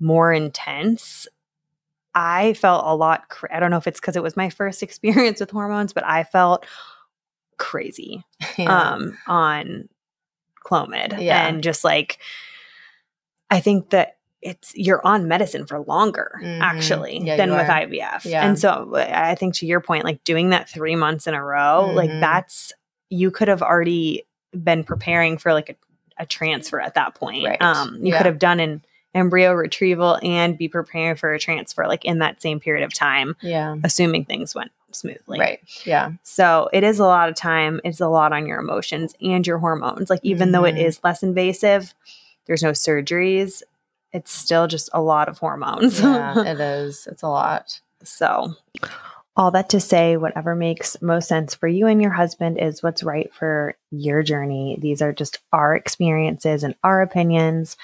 more 0.00 0.32
intense, 0.32 1.28
I 2.14 2.54
felt 2.54 2.84
a 2.86 2.96
lot. 2.96 3.24
I 3.52 3.60
don't 3.60 3.70
know 3.70 3.76
if 3.76 3.86
it's 3.86 4.00
because 4.00 4.16
it 4.16 4.22
was 4.22 4.36
my 4.36 4.50
first 4.50 4.82
experience 4.88 5.38
with 5.40 5.50
hormones, 5.50 5.92
but 5.92 6.04
I 6.04 6.24
felt 6.24 6.66
crazy 7.60 8.24
Yeah. 8.58 8.94
um, 8.94 9.16
on 9.28 9.88
Clomid. 10.66 11.20
Yeah. 11.22 11.46
And 11.46 11.62
just 11.62 11.84
like, 11.84 12.18
I 13.50 13.60
think 13.60 13.90
that 13.90 14.16
it's 14.42 14.72
you're 14.74 15.06
on 15.06 15.28
medicine 15.28 15.66
for 15.66 15.80
longer 15.80 16.40
Mhm. 16.42 16.60
actually 16.62 17.18
Yeah, 17.18 17.36
than 17.36 17.50
with 17.50 17.68
are. 17.68 17.80
IVF. 17.82 18.24
Yeah. 18.24 18.46
And 18.46 18.58
so 18.58 18.90
I 18.96 19.34
think 19.34 19.54
to 19.56 19.66
your 19.66 19.80
point, 19.80 20.04
like 20.04 20.24
doing 20.24 20.48
that 20.50 20.68
three 20.68 20.96
months 20.96 21.26
in 21.26 21.34
a 21.34 21.44
row, 21.44 21.90
like 21.94 22.10
Mhm. 22.10 22.20
that's 22.20 22.72
you 23.10 23.30
could 23.30 23.48
have 23.48 23.60
already 23.62 24.24
been 24.52 24.82
preparing 24.82 25.36
for 25.36 25.52
like 25.52 25.68
a, 25.68 26.22
a 26.22 26.26
transfer 26.26 26.80
at 26.80 26.94
that 26.94 27.14
point. 27.14 27.44
Right. 27.46 27.60
Um, 27.60 27.96
you 28.00 28.12
Yeah. 28.12 28.16
could 28.18 28.26
have 28.26 28.38
done 28.38 28.60
an 28.60 28.82
embryo 29.14 29.52
retrieval 29.52 30.18
and 30.22 30.56
be 30.56 30.68
preparing 30.68 31.16
for 31.16 31.32
a 31.32 31.38
transfer 31.38 31.86
like 31.86 32.04
in 32.04 32.18
that 32.20 32.40
same 32.40 32.60
period 32.60 32.84
of 32.84 32.94
time, 32.94 33.36
yeah. 33.40 33.76
assuming 33.84 34.24
things 34.24 34.54
went 34.54 34.70
smoothly. 34.92 35.38
Right. 35.38 35.60
Yeah. 35.84 36.12
So 36.22 36.68
it 36.72 36.82
is 36.84 36.98
a 36.98 37.04
lot 37.04 37.28
of 37.28 37.34
time. 37.36 37.80
It's 37.84 38.00
a 38.00 38.08
lot 38.08 38.32
on 38.32 38.46
your 38.46 38.58
emotions 38.58 39.14
and 39.22 39.46
your 39.46 39.58
hormones. 39.58 40.10
Like 40.10 40.20
even 40.22 40.52
though 40.52 40.64
it 40.64 40.74
Mhm. 40.74 40.84
is 40.84 41.00
less 41.04 41.22
invasive, 41.22 41.94
there's 42.46 42.62
no 42.62 42.70
surgeries. 42.72 43.62
It's 44.12 44.32
still 44.32 44.66
just 44.66 44.90
a 44.92 45.00
lot 45.00 45.28
of 45.28 45.38
hormones. 45.38 46.00
Yeah, 46.00 46.42
it 46.46 46.58
is. 46.60 47.06
It's 47.10 47.22
a 47.22 47.28
lot. 47.28 47.80
so 48.02 48.54
All 49.36 49.52
that 49.52 49.68
to 49.70 49.80
say, 49.80 50.16
whatever 50.16 50.56
makes 50.56 51.00
most 51.00 51.28
sense 51.28 51.54
for 51.54 51.68
you 51.68 51.86
and 51.86 52.02
your 52.02 52.10
husband 52.10 52.58
is 52.58 52.82
what's 52.82 53.04
right 53.04 53.32
for 53.32 53.76
your 53.92 54.22
journey. 54.24 54.76
These 54.80 55.00
are 55.00 55.12
just 55.12 55.38
our 55.52 55.74
experiences 55.76 56.64
and 56.64 56.74
our 56.82 57.00
opinions. 57.00 57.76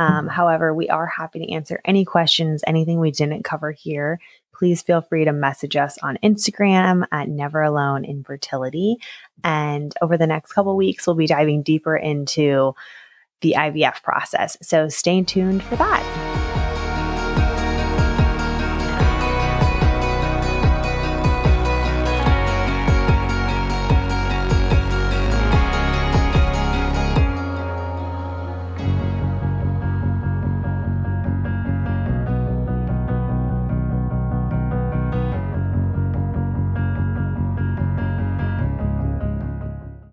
Um, 0.00 0.28
however, 0.28 0.72
we 0.72 0.88
are 0.88 1.06
happy 1.06 1.40
to 1.40 1.52
answer 1.52 1.78
any 1.84 2.06
questions, 2.06 2.64
anything 2.66 3.00
we 3.00 3.10
didn't 3.10 3.42
cover 3.42 3.70
here. 3.70 4.18
Please 4.54 4.80
feel 4.80 5.02
free 5.02 5.26
to 5.26 5.32
message 5.32 5.76
us 5.76 5.98
on 6.02 6.18
Instagram 6.22 7.04
at 7.12 7.28
Never 7.28 7.60
Alone 7.62 8.06
Infertility. 8.06 8.96
And 9.44 9.92
over 10.00 10.16
the 10.16 10.26
next 10.26 10.52
couple 10.52 10.74
weeks, 10.74 11.06
we'll 11.06 11.16
be 11.16 11.26
diving 11.26 11.62
deeper 11.62 11.94
into 11.94 12.74
the 13.42 13.56
IVF 13.58 14.02
process. 14.02 14.56
So 14.62 14.88
stay 14.88 15.22
tuned 15.22 15.62
for 15.62 15.76
that. 15.76 16.29